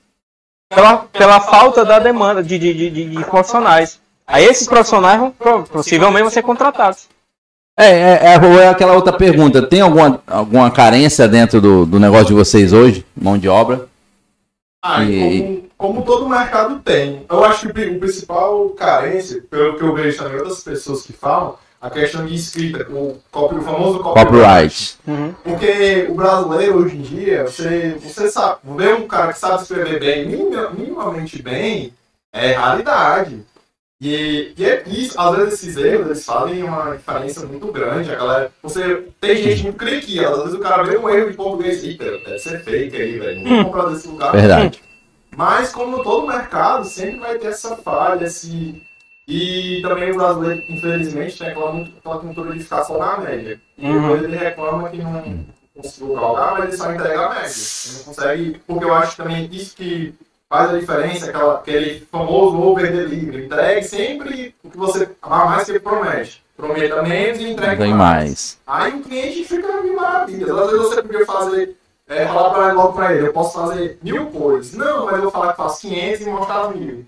[0.75, 4.01] pela, pela falta da demanda de, de, de, de- de profissionais.
[4.27, 7.09] Aí esses profissionais vão possivelmente vão ser contratados.
[7.79, 9.67] É, é, é, ou é aquela outra pergunta.
[9.67, 13.05] Tem alguma, alguma carência dentro do, do negócio de vocês hoje?
[13.21, 13.89] Mão de obra?
[14.85, 17.25] Ah, e como, como todo mercado tem.
[17.31, 21.55] Eu acho que o principal carência, pelo que eu vejo também outras pessoas que falam,
[21.83, 24.97] a questão de escrita, o, copy, o famoso copyright.
[25.05, 25.35] Copyright.
[25.43, 29.99] Porque o brasileiro hoje em dia, você, você sabe, ver um cara que sabe escrever
[29.99, 31.93] bem, minima- minimamente bem,
[32.33, 33.45] é raridade.
[34.01, 38.11] E, e é isso, às vezes esses erros, eles fazem uma diferença muito grande.
[38.13, 41.37] A galera, você tem gente muito cria às vezes o cara vê um erro de
[41.37, 43.41] português, eita, deve ser fake aí, velho.
[43.43, 44.33] Não vou comprar desse lugar.
[44.33, 44.83] Verdade.
[45.37, 48.81] Mas como todo mercado, sempre vai ter essa falha, esse.
[49.29, 53.61] E também o brasileiro, infelizmente, tem aquela, muito- aquela cultura de ficar só na média.
[53.79, 54.03] E Uhum.
[54.03, 55.45] depois ele reclama que não
[55.77, 57.47] conseguiu galgar, mas ele só entrega a média.
[57.47, 58.63] Ele não consegue.
[58.67, 60.15] Porque eu acho também isso que
[60.51, 63.47] faz a diferença, aquela, aquele famoso over delivery.
[63.47, 65.09] Entregue sempre o que você.
[65.23, 66.43] A mais que promete.
[66.57, 68.59] Prometa menos e entregue Tem mais.
[68.67, 70.53] Aí o cliente fica de maravilha.
[70.53, 74.27] Às vezes você podia fazer, é, falar pra, logo pra ele, eu posso fazer mil
[74.27, 74.75] coisas.
[74.75, 77.07] Não, mas eu vou falar que faço 500 e mostrar mil.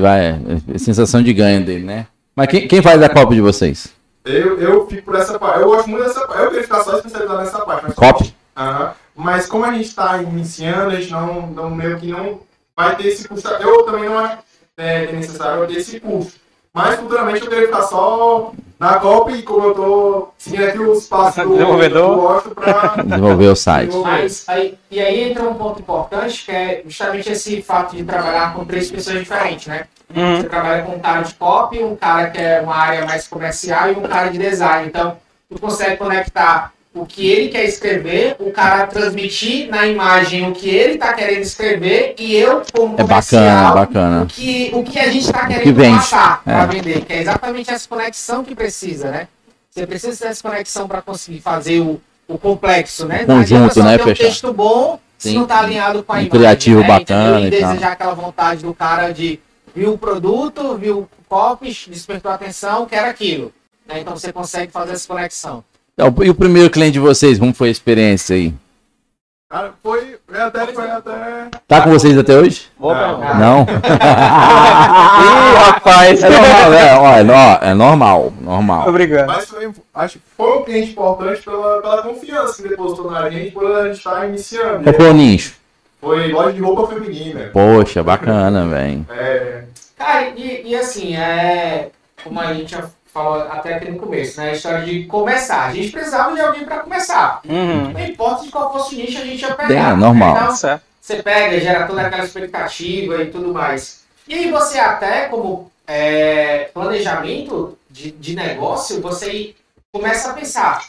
[0.00, 0.40] Vai,
[0.72, 2.06] é, sensação de ganho dele, né?
[2.34, 3.92] Mas quem, quem faz a Copa de vocês?
[4.24, 5.60] Eu, eu fico por essa parte.
[5.60, 6.42] Eu gosto muito dessa parte.
[6.42, 7.84] Eu queria ficar só especializado nessa parte.
[7.84, 8.34] Mas, Copy?
[8.56, 8.94] Aham.
[9.14, 12.40] Mas como a gente está iniciando, a gente não, não meio que não
[12.76, 13.48] vai ter esse custo.
[13.48, 14.38] Eu também não acho
[14.76, 16.40] é, necessário eu ter esse custo.
[16.74, 21.06] Mas futuramente eu queria ficar só na Copa e como eu tô seguindo aqui os
[21.06, 22.16] passos do, Desenvolvedor.
[22.16, 23.96] do gosto pra Desenvolver o site.
[23.98, 28.54] Mas aí, e aí entra um ponto importante que é justamente esse fato de trabalhar
[28.54, 29.86] com três pessoas diferentes, né?
[30.14, 30.36] Uhum.
[30.36, 33.92] Você trabalha com um cara de pop, um cara que é uma área mais comercial
[33.92, 34.88] e um cara de design.
[34.88, 35.16] Então,
[35.48, 40.68] tu consegue conectar o que ele quer escrever, o cara transmitir na imagem o que
[40.68, 44.22] ele está querendo escrever e eu, como É bacana, bacana.
[44.22, 46.52] o que, o que a gente está que querendo vende, passar é.
[46.52, 49.28] para vender, que é exatamente essa conexão que precisa, né?
[49.70, 53.24] Você precisa dessa conexão para conseguir fazer o, o complexo, né?
[53.24, 54.24] O conjunto, né, ter um fechar.
[54.26, 55.34] texto bom se Sim.
[55.36, 56.86] não está alinhado com a Um imagem, criativo né?
[56.86, 57.58] bacana Entendeu?
[57.58, 57.70] e tal.
[57.70, 59.40] desejar aquela vontade do cara de
[59.74, 63.52] viu o produto, viu o copies, despertou a atenção, quer aquilo.
[63.88, 63.98] né?
[64.00, 65.64] Então você consegue fazer essa conexão.
[65.96, 68.52] E o primeiro cliente de vocês, como foi a experiência aí?
[69.48, 71.48] Cara, foi, foi até, foi até.
[71.68, 72.66] Tá com vocês até hoje?
[73.38, 73.60] Não.
[75.22, 76.22] Ih, rapaz.
[76.22, 78.88] É normal, é, ó, é, no- é normal, normal.
[78.88, 79.26] Obrigado.
[79.28, 83.52] Mas foi, acho que foi um cliente importante pela, pela confiança que depositou na gente
[83.52, 84.82] quando a gente está iniciando.
[84.82, 85.54] Qual foi o nicho?
[86.00, 87.50] Foi loja de roupa feminina.
[87.52, 89.06] Poxa, bacana, velho.
[89.10, 89.62] É,
[89.96, 91.90] Cara, e, e assim, é,
[92.24, 92.82] como a gente já
[93.14, 94.50] falou até aqui no começo, né?
[94.50, 95.66] A história de começar.
[95.66, 97.40] A gente precisava de alguém para começar.
[97.48, 97.92] Uhum.
[97.92, 99.96] Não importa de qual fosse o nicho, a gente ia É, pegar.
[99.96, 100.36] normal.
[100.36, 100.82] Então, Certo.
[101.00, 104.02] você pega, gera toda aquela expectativa e tudo mais.
[104.26, 109.54] E aí você até, como é, planejamento de, de negócio, você
[109.92, 110.84] começa a pensar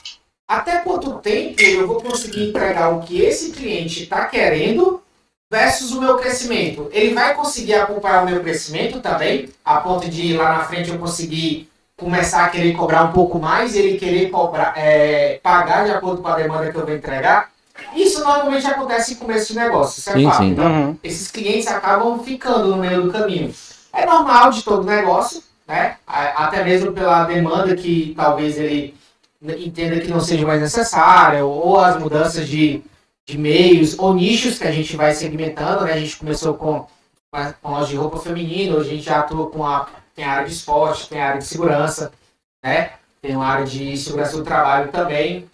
[0.47, 5.01] até quanto tempo eu vou conseguir entregar o que esse cliente está querendo
[5.51, 6.89] versus o meu crescimento.
[6.91, 10.97] Ele vai conseguir acompanhar o meu crescimento também, a ponto de lá na frente eu
[10.97, 15.91] conseguir começar a querer cobrar um pouco mais e ele querer cobrar, é, pagar de
[15.91, 17.49] acordo com a demanda que eu vou entregar.
[17.95, 20.37] Isso normalmente acontece em começo de negócio, isso é Sim, fato.
[20.37, 20.49] sim.
[20.51, 20.97] Então, Uhum.
[21.03, 23.53] esses clientes acabam ficando no meio do caminho.
[23.93, 25.97] É normal de todo negócio, né?
[26.05, 28.93] Até mesmo pela demanda que talvez ele
[29.41, 32.81] entenda que não seja mais necessária, ou as mudanças de,
[33.25, 35.93] de meios ou nichos que a gente vai segmentando, né?
[35.93, 36.85] A gente começou com,
[37.61, 40.47] com loja de roupa feminina, hoje a gente já atua com a, tem a área
[40.47, 42.11] de esporte, tem a área de segurança,
[42.63, 42.91] né?
[43.21, 45.47] Tem uma área de segurança do trabalho também,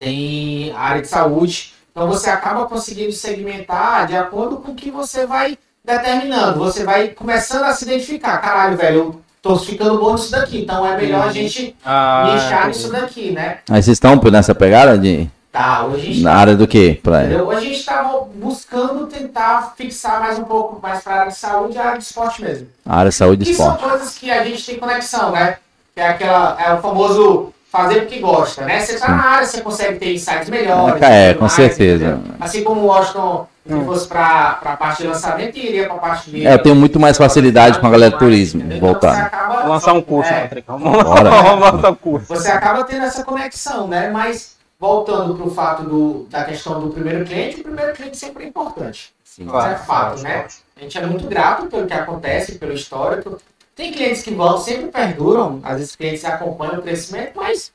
[0.00, 1.74] tem a área de saúde.
[1.90, 6.58] Então você acaba conseguindo segmentar de acordo com o que você vai determinando.
[6.60, 8.38] Você vai começando a se identificar.
[8.38, 10.60] Caralho, velho, eu tô ficando bom nisso daqui.
[10.62, 12.66] Então é melhor a gente Ah, nichar entendi.
[12.68, 13.58] nisso daqui, né?
[13.68, 15.28] Aí vocês estão nessa pegada de.
[15.52, 17.00] Tá, hoje a gente Na área do quê?
[17.02, 17.24] Pra...
[17.24, 17.46] Entendeu?
[17.48, 21.38] Hoje a gente estava buscando tentar fixar mais um pouco mais para a área de
[21.38, 22.68] saúde e a área de esporte mesmo.
[22.86, 23.90] A área de saúde e Que são esporte.
[23.90, 25.56] coisas que a gente tem conexão, né?
[25.92, 28.78] Que é aquela, é o famoso fazer porque gosta, né?
[28.80, 29.12] Você tá Sim.
[29.12, 31.02] na área, você consegue ter insights melhores.
[31.02, 32.04] É, tudo com mais, certeza.
[32.04, 32.34] entendeu?
[32.38, 33.84] Assim como o Washington, se Hum.
[33.84, 36.46] fosse para a parte de lançamento, iria para a parte de.
[36.46, 38.80] É, eu tenho muito mais facilidade com a galera do turismo, Entendeu?
[38.80, 39.14] voltando.
[39.14, 40.48] Então, acaba- Vou lançar um curso, É.
[40.66, 41.28] Vamos Bora.
[41.42, 42.26] vamos lançar um curso.
[42.28, 44.10] você acaba tendo essa conexão, né?
[44.10, 48.44] Mas voltando para o fato do, da questão do primeiro cliente, o primeiro cliente sempre
[48.44, 49.12] é importante.
[49.22, 49.46] Sim.
[49.46, 50.48] Isso é fato, né?
[50.74, 53.38] A gente é muito grato pelo que acontece, pelo histórico.
[53.76, 57.72] Tem clientes que vão, sempre perduram, às vezes os clientes acompanham o crescimento, mas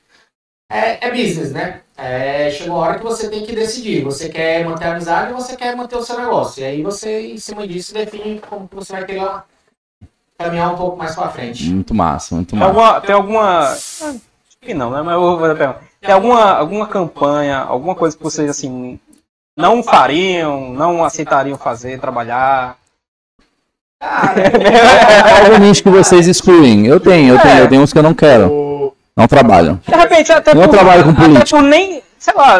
[0.70, 1.80] é, é business, né?
[1.96, 4.02] É, chega uma hora que você tem que decidir.
[4.02, 6.60] Você quer manter a amizade ou você quer manter o seu negócio.
[6.60, 9.28] E aí você, em cima disso, define como você vai querer
[10.36, 11.70] caminhar um pouco mais pra frente.
[11.70, 12.70] Muito massa, muito Tem massa.
[12.70, 13.00] alguma.
[13.00, 13.70] Tem alguma.
[13.70, 14.20] Acho
[14.60, 15.02] que não, né?
[15.02, 15.95] Mas eu vou fazer a pergunta.
[16.06, 18.98] Tem alguma, alguma campanha, alguma coisa que vocês assim
[19.56, 22.76] não fariam, não aceitariam fazer, trabalhar?
[24.00, 26.86] Qual o nicho que vocês excluem?
[26.86, 28.94] Eu tenho, eu tenho, eu tenho uns que eu não quero.
[29.16, 29.80] Não trabalham.
[29.86, 31.56] De repente, até Eu trabalho com até política.
[31.56, 32.58] por nem, sei lá,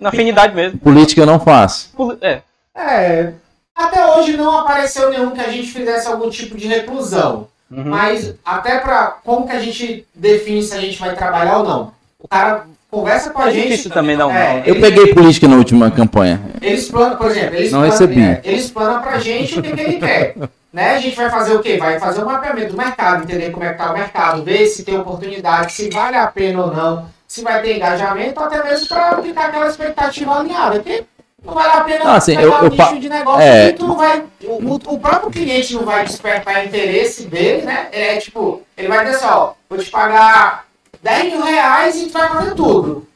[0.00, 0.78] na afinidade mesmo.
[0.78, 1.90] Política eu não faço.
[1.96, 2.40] Por- É.
[2.76, 3.32] é,
[3.74, 7.48] até hoje não apareceu nenhum que a gente fizesse algum tipo de reclusão.
[7.70, 7.84] Uhum.
[7.86, 11.92] Mas até pra como que a gente define se a gente vai trabalhar ou não.
[12.20, 13.68] O cara conversa com a É gente.
[13.68, 14.64] difícil também dar um É, não.
[14.64, 16.40] Eu peguei política na última campanha.
[16.60, 18.20] Eles planam, por exemplo, eles Não planam, recebi.
[18.22, 20.34] é, eles planam pra gente o que, que ele quer.
[20.72, 20.94] Né?
[20.96, 21.76] A gente vai fazer o quê?
[21.78, 24.84] Vai fazer um mapeamento do mercado, entender como é que tá o mercado, ver se
[24.84, 28.86] tem oportunidade, se vale a pena ou não, se vai ter engajamento, ou até mesmo
[28.86, 30.76] para ficar aquela expectativa alinhada.
[30.76, 31.04] Porque
[31.44, 33.72] não vale a pena Não, assim, pegar eu- um eu nicho de negócio é.
[33.72, 34.22] que tu não vai.
[34.44, 37.88] O, o próprio cliente não vai despertar interesse dele, né?
[37.90, 40.66] É tipo, ele vai dizer assim, ó, vou te pagar
[41.02, 43.06] 10 mil reais e tu vai fazer tudo.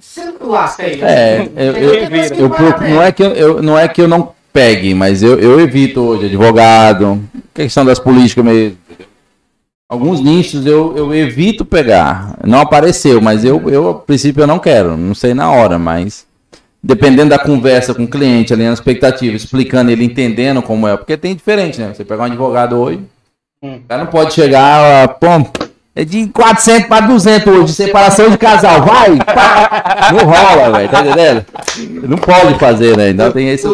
[0.00, 1.00] Você lasca aí.
[1.00, 4.32] É, eu, eu, eu não a não, é que eu, não é que eu não
[4.52, 7.22] pegue, mas eu, eu evito hoje advogado,
[7.54, 8.76] questão das políticas mesmo.
[9.88, 12.36] Alguns nichos eu, eu evito pegar.
[12.44, 14.96] Não apareceu, mas eu, eu, a princípio, eu não quero.
[14.96, 16.26] Não sei na hora, mas
[16.82, 20.96] dependendo da conversa com o cliente, ali na expectativa, explicando ele entendendo como é.
[20.96, 21.92] Porque tem diferente, né?
[21.92, 23.00] Você pegar um advogado hoje,
[23.62, 25.26] o cara não pode chegar, pô,
[25.94, 29.16] é de 400 para 200 hoje, separação de casal, vai!
[29.16, 30.10] pá!
[30.14, 31.44] Não rola, velho, tá entendendo?
[32.08, 33.10] Não pode fazer, né?
[33.10, 33.66] Então tem esse.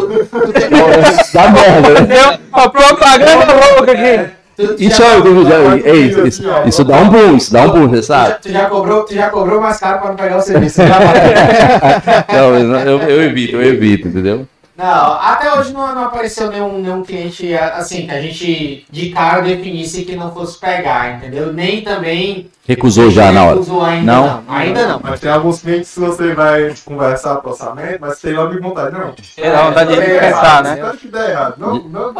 [1.33, 2.39] Dá merda, né?
[2.51, 4.37] Uma propaganda louca aqui.
[4.79, 8.37] Isso, já- é- ei, isso, isso dá um boom, isso dá um boom, você sabe?
[8.41, 10.81] tu já cobrou, tu já cobrou mais caro para não pegar o serviço.
[10.81, 10.97] Já
[12.33, 14.47] Não, eu, eu evito, eu evito, entendeu?
[14.77, 19.41] Não, até hoje não, não apareceu nenhum, nenhum cliente assim que a gente de cara
[19.41, 21.51] definisse que não fosse pegar, entendeu?
[21.51, 23.53] Nem também Recusou já na hora.
[23.53, 24.41] recusou ainda Não?
[24.41, 24.55] não.
[24.55, 24.99] Ainda não.
[25.01, 28.93] Mas tem alguns clientes que você vai conversar pro orçamento, mas tem logo de vontade,
[28.95, 29.15] não.
[29.37, 30.73] É, dá vontade de É, pensar, né?
[30.75, 31.55] Espero que dê errado.
[31.57, 32.13] Não, não,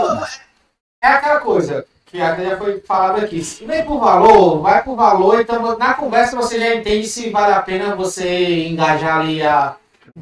[1.03, 3.43] É aquela coisa que até já foi falado aqui.
[3.43, 7.53] Se vem por valor, vai por valor, então na conversa você já entende se vale
[7.53, 9.75] a pena você engajar ali a,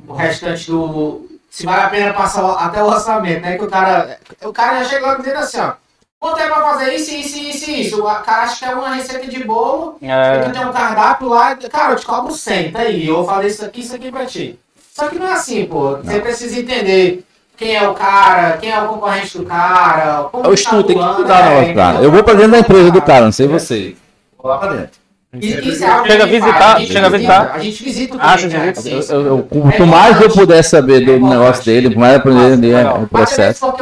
[0.08, 1.34] o restante do.
[1.56, 3.58] Se vale a pena passar até o orçamento, né?
[3.58, 4.20] Que o cara.
[4.44, 5.72] O cara já chega logo dizendo assim, ó.
[6.20, 8.02] Quanto é pra fazer isso, isso, isso, isso?
[8.02, 11.56] O cara acha que é uma receita de bolo, É, tu tem um cardápio lá,
[11.56, 13.08] cara, eu te cobro 100, tá aí.
[13.08, 14.60] Eu falei isso aqui, isso aqui pra ti.
[14.94, 15.96] Só que não é assim, pô.
[15.96, 17.24] Você precisa entender
[17.56, 20.98] quem é o cara, quem é o concorrente do cara, como Eu tá estudo, tem
[20.98, 22.04] que estudar é, negócio, cara.
[22.04, 23.96] Eu vou pra dentro da empresa do cara, não sei você.
[24.38, 25.05] Vou lá pra dentro.
[25.42, 27.52] E- é Chega a a visitar, gente chega a visitar.
[27.54, 28.82] A gente visita o Ah, cliente, você visita.
[28.82, 29.14] Sim, Eu, sim.
[29.14, 33.10] eu, eu- quanto mais eu puder saber do negócio dele, mais eu aprender o Mas
[33.10, 33.74] processo.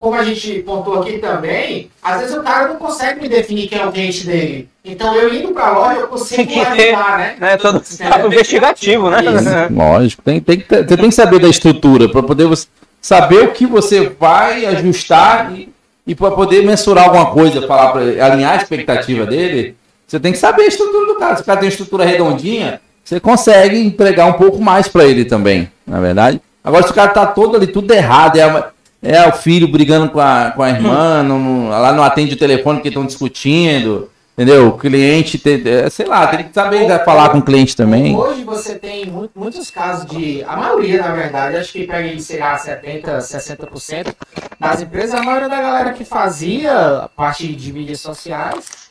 [0.00, 3.78] como a gente pontuou aqui também, às vezes o cara não consegue me definir quem
[3.78, 4.68] é o cliente dele.
[4.84, 7.36] Então eu indo pra loja, eu consigo Tem ajudar, né?
[7.40, 7.56] né?
[7.56, 7.82] Todo
[8.26, 9.18] investigativo, né?
[9.24, 9.48] Isso.
[9.74, 12.66] Lógico, tem, tem que ter- você tem que saber da estrutura para poder você,
[13.00, 15.68] saber o que você vai ajustar e,
[16.06, 19.76] e para poder mensurar alguma coisa, falar para alinhar a expectativa dele,
[20.08, 21.36] você tem que saber a estrutura do cara.
[21.36, 25.70] Se o cara tem estrutura redondinha, você consegue entregar um pouco mais para ele também,
[25.86, 26.40] na é verdade.
[26.64, 28.70] Agora, se o cara tá todo ali tudo errado, é,
[29.02, 32.38] é o filho brigando com a, com a irmã, não, não- lá não atende o
[32.38, 34.68] telefone porque estão discutindo, entendeu?
[34.68, 38.16] O cliente, tem, é, sei lá, tem que saber falar com o cliente também.
[38.16, 40.42] Hoje você tem mu- muitos casos de.
[40.44, 44.14] A maioria, na verdade, acho que pega aí, sei lá, 70%, 60%
[44.58, 48.88] das empresas, a maioria da galera que fazia a parte de mídias sociais.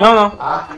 [0.00, 0.36] Não, não.
[0.38, 0.68] Ah,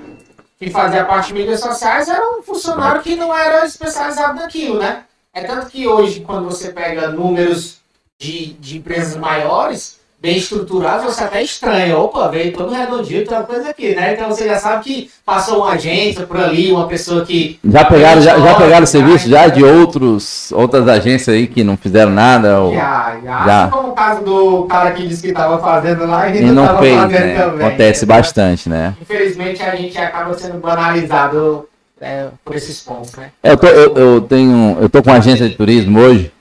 [0.58, 5.04] que fazia parte de mídias sociais era um funcionário que não era especializado naquilo, né?
[5.32, 7.78] É tanto que hoje, quando você pega números
[8.18, 11.96] de, de empresas maiores, bem estruturadas, você até estranha.
[11.96, 14.14] Opa, veio todo redondinho, tem uma coisa aqui, né?
[14.14, 17.60] Então você já sabe que passou uma agência por ali, uma pessoa que.
[17.64, 21.76] Já pegaram, já, já pegaram Já, serviço já de outros, outras agências aí que não
[21.76, 22.60] fizeram nada?
[22.60, 22.74] Ou...
[22.74, 23.46] Já, já.
[23.46, 23.68] Já.
[23.68, 26.96] Como o caso do cara que disse que estava fazendo lá e E não fez,
[26.96, 27.34] fazendo né?
[27.36, 27.66] também.
[27.66, 28.96] Acontece bastante, né?
[29.00, 31.68] Infelizmente a gente acaba sendo banalizado
[32.00, 33.30] é, por esses pontos, né?
[33.44, 36.32] É, Eu, tô, eu, eu tenho, eu tô com uma agência de turismo hoje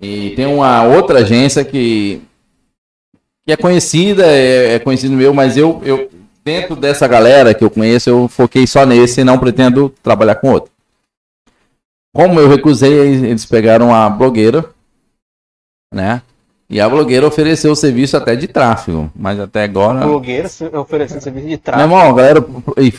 [0.00, 2.22] e tem uma outra agência que,
[3.50, 6.08] que é conhecida, é, é conhecido meu, mas eu, eu
[6.44, 10.52] dentro dessa galera que eu conheço, eu foquei só nesse e não pretendo trabalhar com
[10.52, 10.70] outro.
[12.14, 14.70] Como eu recusei, eles pegaram a blogueira,
[15.92, 16.22] né?
[16.72, 21.20] E a blogueira ofereceu o serviço até de tráfego, mas até agora Blogueira se- oferecendo
[21.20, 21.82] serviço de meu tráfego.
[21.92, 22.44] irmão, a galera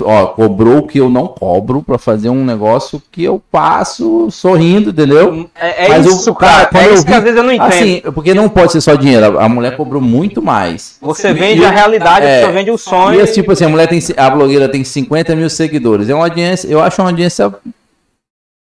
[0.01, 4.89] ó, cobrou o que eu não cobro pra fazer um negócio que eu passo sorrindo,
[4.89, 5.47] entendeu?
[5.55, 6.67] É, é Mas o isso, cara, cara.
[6.67, 7.67] quando É isso que vi- às vezes eu não entendo.
[7.69, 9.39] Assim, porque não pode ser só dinheiro.
[9.39, 10.97] A a mulher cobrou muito mais.
[11.01, 12.45] Você vende a realidade, É.
[12.45, 13.21] você vende o sonho.
[13.21, 13.99] E tipo assim, a mulher tem.
[14.17, 16.09] A blogueira tem 50 mil seguidores.
[16.09, 16.67] É uma audiência.
[16.67, 17.53] Eu acho uma audiência.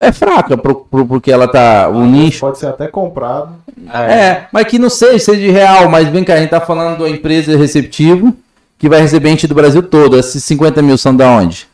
[0.03, 1.88] É fraca pro, pro, porque ela tá.
[1.90, 2.40] O nicho.
[2.40, 3.55] Pode ser até comprado.
[3.92, 5.90] É, mas que não seja, seja real.
[5.90, 8.34] Mas vem cá, a gente tá falando de uma empresa receptivo
[8.78, 10.18] que vai receber gente do Brasil todo.
[10.18, 11.68] Esses 50 mil são da onde?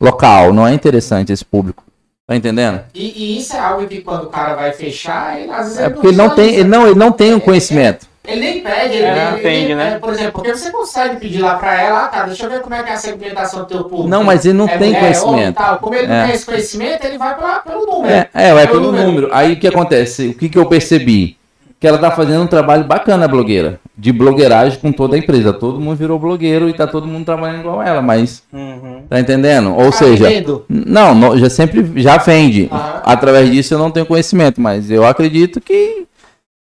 [0.00, 0.52] Local.
[0.52, 1.82] Não é interessante esse público.
[2.24, 2.80] Tá entendendo?
[2.94, 5.84] E, e isso é algo que quando o cara vai fechar, ele, às vezes É
[5.84, 8.06] ele porque ele não tem, ele não, ele não tem o conhecimento.
[8.26, 9.92] Ele nem pede, ele, É, ele- entende, ele- né?
[9.94, 12.60] é, Por exemplo, porque você consegue pedir lá pra ela, ah, cara, deixa eu ver
[12.60, 14.08] como é que é a segmentação do teu público.
[14.08, 15.56] Não, mas ele não É tem mulher, conhecimento.
[15.56, 15.78] tal.
[15.78, 16.08] Como ele É.
[16.18, 18.12] não tem esse conhecimento, ele vai pela, pelo número.
[18.14, 19.06] É, é, vai Pelo pelo número.
[19.10, 19.28] número.
[19.32, 20.28] Aí o que acontece?
[20.28, 21.36] O que, que eu percebi?
[21.78, 23.78] Que ela tá fazendo um trabalho bacana, a blogueira.
[23.98, 25.52] De blogueiragem com toda a empresa.
[25.52, 28.42] Todo mundo virou blogueiro e tá todo mundo trabalhando igual ela, mas.
[28.50, 29.02] Uhum.
[29.10, 29.74] Tá entendendo?
[29.76, 30.64] Ou Tá seja, vendo?
[30.70, 32.68] não, não, já sempre já vende.
[32.72, 33.02] Aham.
[33.04, 36.06] Através disso eu não tenho conhecimento, mas eu acredito que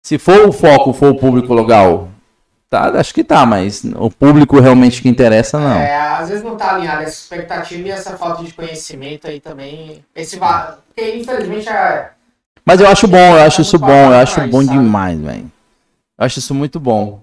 [0.05, 2.11] se for o foco, for o público legal,
[2.69, 5.79] tá, acho que tá, mas o público realmente que interessa, não.
[5.79, 10.05] É, às vezes não tá alinhado essa expectativa e essa falta de conhecimento aí também.
[10.15, 10.79] Esse va...
[10.87, 12.11] Porque infelizmente é.
[12.67, 15.51] Mas eu acho bom, eu acho isso bom, eu acho bom demais, velho.
[16.19, 17.23] Eu acho isso muito bom.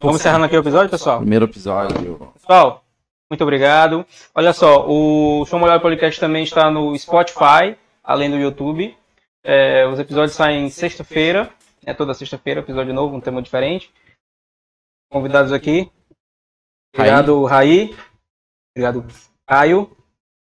[0.00, 1.18] Vamos encerrando aqui o episódio, pessoal?
[1.18, 2.32] Primeiro episódio.
[2.40, 2.82] Pessoal,
[3.30, 4.06] muito obrigado.
[4.34, 8.96] Olha só, o Show Molhado Podcast também está no Spotify, além do YouTube.
[9.44, 11.50] É, os episódios saem sexta-feira,
[11.86, 13.92] é toda sexta-feira, episódio novo, um tema diferente.
[15.10, 15.90] Convidados aqui.
[16.92, 17.96] Obrigado, Raí.
[18.74, 19.06] Obrigado,
[19.46, 19.96] Caio.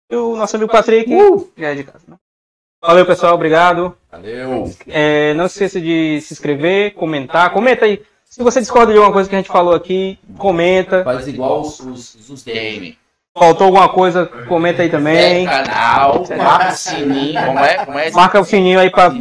[0.10, 1.10] E o nosso amigo Patrick.
[1.56, 2.18] Já é de casa, né?
[2.84, 3.36] Valeu, pessoal.
[3.36, 3.96] Obrigado.
[4.12, 4.66] Valeu.
[4.88, 7.54] É, não se esqueça de se inscrever, comentar.
[7.54, 8.04] Comenta aí.
[8.26, 11.04] Se você discorda de alguma coisa que a gente falou aqui, comenta.
[11.04, 12.98] Faz igual os, os, os DM.
[13.38, 15.46] Faltou alguma coisa, comenta aí também.
[15.46, 17.46] canal, marca o sininho.
[17.46, 17.86] Como é?
[17.86, 18.12] Como é?
[18.12, 19.12] Marca o sininho aí pra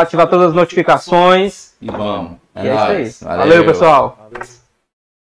[0.00, 1.72] ativar todas as notificações.
[1.80, 2.32] E vamos.
[2.56, 2.98] E é isso aí.
[2.98, 3.38] nóis.
[3.38, 4.17] Valeu, pessoal.